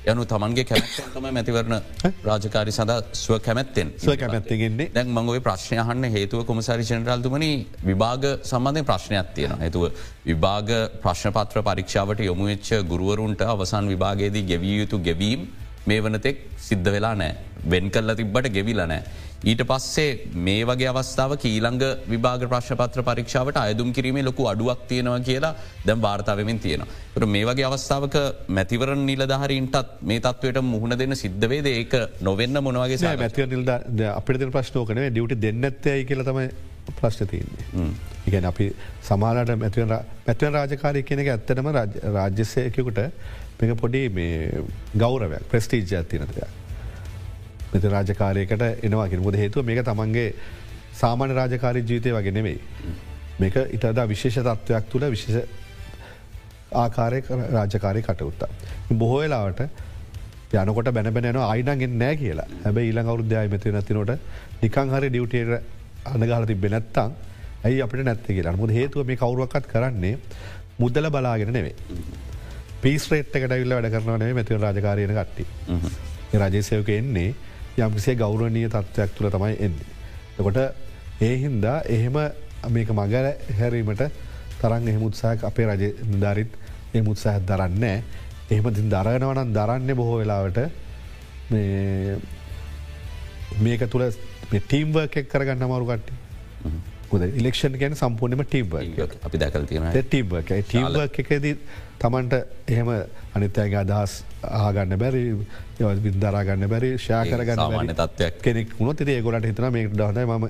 යනු 0.07 0.25
තමන්ගේ 0.25 0.65
කැමතම 0.65 1.29
මැතිවරණ 1.29 1.81
රාජකාරි 2.25 2.73
සඳ 2.73 2.99
ස්ව 3.15 3.39
කැමැත්තෙන් 3.39 3.93
ස්ව 3.99 4.17
කැමැත්තගෙන්නේ 4.17 4.91
දැන් 4.91 5.09
මංගවේ 5.11 5.41
ප්‍රශ්නයහන්න 5.41 6.11
හේතුව 6.11 6.45
කොමසාරි 6.45 6.85
ජනරල්තුමනි 6.85 7.51
විභාග 7.83 8.29
සම්බන්ධය 8.43 8.85
ප්‍රශ්නයක් 8.85 9.33
තියෙන 9.35 9.57
හතුව 9.61 9.89
විභාග 10.25 10.71
ප්‍රශ්නපත්‍ර 11.03 11.63
පරීක්ෂාවට 11.63 12.23
යොමුවෙච්ච 12.23 12.71
ගුරුවරුන්ට 12.85 13.43
අවසන් 13.47 13.91
විභාගේදී 13.95 14.47
ගෙවිය 14.47 14.79
යුතු 14.83 14.99
ගෙවීම් 15.01 15.49
මේ 15.87 16.01
වනතෙක් 16.01 16.47
සිද්ධ 16.59 16.91
වෙලා 16.91 17.15
නෑ 17.15 17.33
වෙන් 17.67 17.91
කල්ල 17.91 18.15
තිබ්බට 18.15 18.49
ගෙවිල 18.51 18.81
නෑ. 18.85 19.03
ඊට 19.51 19.63
පස්සේ 19.71 20.11
මේ 20.47 20.65
වගේ 20.71 20.91
අවස්ථාව 20.91 21.33
කීළඟ 21.45 21.85
විභාග 22.13 22.43
ප්‍රශ්පත්‍ර 22.53 23.03
පරීක්ෂාවට 23.09 23.57
අයදුම් 23.63 23.89
කිරීමේ 23.97 24.27
ලොකු 24.29 24.47
අඩුවක් 24.51 24.83
තියෙනවා 24.91 25.21
කියලා 25.29 25.53
දැම් 25.87 26.05
වාර්තාවමින් 26.07 26.61
තියෙනවා. 26.65 26.91
ට 27.15 27.29
මේ 27.35 27.45
වගේ 27.49 27.67
අවස්ථාවක 27.71 28.17
මැතිවර 28.59 28.91
නිලධහරින්ටත් 29.09 29.91
මේ 30.11 30.21
තත්වයට 30.27 30.63
මුහුණ 30.73 30.97
දෙන්න 31.03 31.17
සිද්ධවේද 31.23 31.69
ඒක 31.73 31.97
නොවෙන්න 32.29 32.63
මොනවගේ 32.69 33.17
මැතිව 33.25 33.51
නිල්ද 33.55 33.73
අපිට 34.13 34.47
ප්‍රශ්නෝකන 34.57 35.03
ඩියට 35.09 35.37
දෙන්නත්තයයි 35.47 36.07
කියලතම 36.11 36.41
ප්‍රශ්න 37.01 37.31
තියන්නේ. 37.35 37.91
ඉගැන 38.29 38.49
අපි 38.53 38.71
සමාලට 39.11 39.55
මැතිව 39.67 39.93
මැතිව 40.27 40.57
රාජකාරය 40.59 41.03
කියනක 41.11 41.35
ඇත්තනම 41.37 41.75
රාජ්‍යසයකකුට 42.19 43.05
මේක 43.59 43.79
පොඩි 43.85 44.03
ගෞරවයක් 45.03 45.49
ප්‍රස්ටීජ 45.51 45.97
ඇතිනතයක්. 45.99 46.62
මෙත 47.73 47.85
රාජකාරයකට 47.87 48.63
එනවා 48.83 49.09
කිරමුද 49.09 49.37
හේතුව 49.37 49.65
මේක 49.65 49.81
තමන්ගේ 49.85 50.29
සාමාන්‍ය 50.95 51.35
රාජකාරී 51.35 51.85
ජීවිතය 51.85 52.15
වගේ 52.17 52.37
නෙවෙයි. 52.39 52.61
මේක 53.41 53.57
ඉටදා 53.77 54.07
විශේෂ 54.09 54.39
තත්ත්වයක් 54.41 54.91
තුළ 54.91 55.09
විශේෂ 55.11 55.49
ආකාරය 56.75 57.23
රාජකාරය 57.57 58.03
කටයුත්තා. 58.03 58.51
බොහෝ 58.95 59.21
වෙලාවට 59.21 59.61
යනකොට 60.55 60.89
බැනබැන 60.95 61.37
අයිනගෙන් 61.45 61.99
නෑ 61.99 62.17
කියලා 62.17 62.49
හැබ 62.65 62.79
ඊළඟ 62.79 63.13
අවුද්ධය 63.13 63.47
මති 63.49 63.73
නැතිනොට 63.73 64.13
නිකං 64.63 64.93
හරි 64.95 65.09
ඩියුටේට 65.09 65.53
අනගහල 66.07 66.47
තිබෙ 66.47 66.69
නැත්තං 66.69 67.15
ඇයි 67.65 67.81
අපිට 67.83 68.05
නැත්ත 68.05 68.27
කියලා 68.29 68.57
මුද 68.57 68.75
හේතුව 68.79 69.07
මේ 69.07 69.21
කවරුවක්කත් 69.23 69.71
කරන්නේ 69.73 70.19
මුදල 70.79 71.09
බලාගෙන 71.11 71.53
නෙවේ. 71.53 71.75
පිස්රේට් 72.83 73.37
එකට 73.37 73.55
විල්ල 73.55 73.75
වැඩ 73.77 73.93
කරනවනේ 73.95 74.35
මැතිව 74.35 74.61
රාජකාරයන 74.61 75.15
කට්ටි. 75.19 75.45
රජසයක 76.35 76.89
එන්නේ 76.99 77.35
යම්කිසේ 77.79 78.17
ගෞරවනීය 78.17 78.69
තත්ත්වයක් 78.69 79.11
තුළ 79.17 79.31
තමයි 79.31 79.57
එන්නේ. 79.59 79.89
එකොට 80.39 80.59
ඒ 81.21 81.37
හින්දා 81.39 81.79
එහෙම 81.89 82.17
මේක 82.69 82.89
මගර 82.91 83.27
හැරීමට 83.59 84.03
තරන් 84.61 84.89
එහෙමුත්සාහක් 84.89 85.45
අපේ 85.45 85.67
රජ 85.67 85.85
නිධාරිත් 86.05 86.53
ඒ 86.95 87.03
මුත්සාහ 87.03 87.37
දරන්නේ 87.43 87.97
එහෙම 88.51 88.67
තින් 88.71 88.91
දරගෙනවනන් 88.91 89.55
දරන්නේ 89.55 89.95
බොහෝ 89.95 90.19
වෙලාවට 90.19 90.59
මේක 93.59 93.83
තුළ 93.91 94.07
ටීම්වර්ක් 94.51 95.17
එක් 95.17 95.29
කරගන්න 95.29 95.63
අමරු 95.63 95.87
කට්ටි. 95.87 96.13
ද 97.21 97.29
ඉලෙක්ෂන් 97.41 97.79
ගැන 97.83 97.95
සම්පූර්ණම 98.03 98.43
ටීම්ව 98.45 98.75
අපි 99.29 99.41
දැකල් 99.43 99.65
තියෙන 99.71 99.89
ටීම්ව 99.95 100.33
ටීම්ව 100.49 100.97
එකදී 101.05 101.55
තමන්ට 102.03 102.35
එහෙම 102.75 102.89
අනිත්‍යගේ 103.37 103.81
අදහස් 103.83 104.15
ආගන්න 104.43 104.97
බැරි 105.03 105.23
විදරාගන්න 106.07 106.67
බැරි 106.73 106.91
ශා 107.07 107.23
කරගන්න 107.31 107.95
තත්වයක්. 108.01 108.43
කෙනෙක් 108.43 108.75
වුණොත් 108.79 109.01
ඒ 109.07 109.21
ගොලට 109.27 109.49
හිතන 109.51 109.69
මේ 109.77 109.89
දහනයි 110.01 110.25
ම 110.27 110.49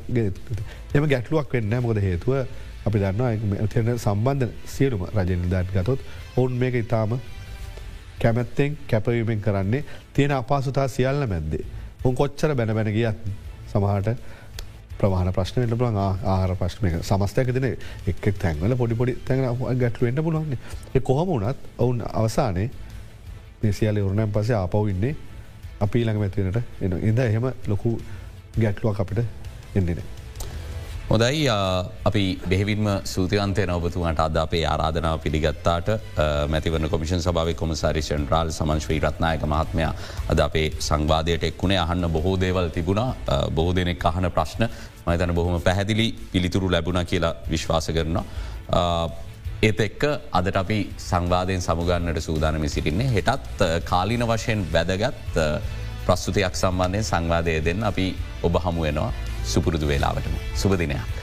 එම 0.96 1.08
ගැටලුවක් 1.12 1.52
වෙන්න 1.58 1.76
මොද 1.86 2.00
හේතුව 2.06 2.32
අපි 2.86 2.98
දන්නවා 3.04 3.68
තියන 3.74 3.92
සම්බන්ධ 3.98 4.50
සියලුම 4.74 5.06
රජන 5.14 5.46
දත් 5.52 5.68
ගතොත් 5.76 6.00
ඔවුන් 6.36 6.58
මේක 6.62 6.74
ඉතාම 6.82 7.18
කැමැත්තෙන් 8.22 8.78
කැපවීමෙන් 8.90 9.40
කරන්නේ 9.46 9.84
තියෙන 10.14 10.32
අපාසුතා 10.40 10.88
සියල්ල 10.88 11.26
මැද්දේ. 11.26 11.64
උන් 12.04 12.14
කොච්චර 12.14 12.54
බැන 12.54 12.74
බැන 12.74 12.92
ගියත් 12.96 13.18
සමහට 13.72 14.08
ප්‍රවාහන 15.02 15.32
ප්‍රශ්න 15.32 15.64
ට 15.64 15.80
පුලන් 15.80 15.98
ආහර 16.02 16.54
ප්‍රශ්නය 16.60 16.94
සමස්තයක 17.00 17.52
දෙන 17.56 17.68
එක් 18.06 18.30
තැන්වල 18.38 18.76
පොඩිපොඩි 18.76 19.18
තැන 19.26 19.44
ගැටලුවෙන්ට 19.80 20.24
පුළුවන්න්නේ 20.28 21.02
කොහොම 21.02 21.34
වනත් 21.34 21.76
ඔවුන් 21.78 22.02
අවසානයේ 22.12 22.70
මේසියාල 23.62 24.02
වරුණයන් 24.04 24.32
පසේ 24.32 24.58
ආපව් 24.58 24.88
ඉන්නේ 24.88 25.14
අපි 25.80 26.04
ළඟ 26.04 26.20
මැතිනට 26.22 26.58
එන 26.80 26.98
ඉද 27.02 27.22
එහෙම 27.28 27.46
ලොකු 27.66 27.94
ගැටලුවක් 28.56 29.00
අපිට 29.00 29.24
එන්නේනේ. 29.74 30.04
හොදයි 31.10 31.48
අපි 32.04 32.22
බෙහිවින්ම 32.50 32.86
සූතියන්තය 33.04 33.64
නවබතුමට 33.66 34.20
අද 34.20 34.36
අපේ 34.36 34.62
ආරාධනාව 34.66 35.18
පිළිගත්තාට 35.24 35.88
මැතිවන 36.48 36.88
කොමිෂන් 36.88 37.24
සභාව 37.26 37.50
කොමසාරිෂන් 37.54 38.24
රාල් 38.30 38.50
සමංශ්‍රී 38.50 39.00
රත්නායක 39.00 39.44
මහත්මය 39.44 39.84
අද 40.32 40.38
අපේ 40.38 40.66
සංවාදයට 40.80 41.44
එක්ුණේ. 41.50 41.78
අහන්න 41.78 42.08
බොහෝ 42.08 42.36
දේවල් 42.40 42.70
තිබුණා. 42.70 43.10
බොහෝ 43.50 43.74
දෙනෙක් 43.74 44.04
අහන 44.04 44.30
ප්‍රශ්න. 44.30 44.64
මතන 45.06 45.34
බොහොම 45.34 45.60
පැහැදිලි 45.68 46.06
පිළිතුරු 46.32 46.70
ලැබුණ 46.74 47.04
කියලා 47.10 47.34
විශ්වාස 47.52 47.86
කරනවා. 47.96 48.24
ඒත් 49.62 49.80
එක්ක 49.86 50.02
අදට 50.38 50.56
අපි 50.62 50.78
සංවාධයෙන් 51.08 51.62
සමුගන්නට 51.66 52.20
සූදානමි 52.28 52.68
සිටින්නේ 52.68 53.12
හෙටත් 53.16 53.64
කාලින 53.90 54.26
වශයෙන් 54.30 54.66
වැදගත් 54.74 55.40
ප්‍රස්තුතියක් 56.06 56.54
සම්බන්ධයෙන් 56.62 57.10
සංවාධය 57.10 57.58
දෙන්න 57.68 57.82
අපි 57.90 58.06
ඔබ 58.42 58.62
හමුවෙනවා 58.64 59.12
සුපුරුදු 59.52 59.86
වෙලාවටම 59.92 60.38
සුපදිනයක්. 60.62 61.21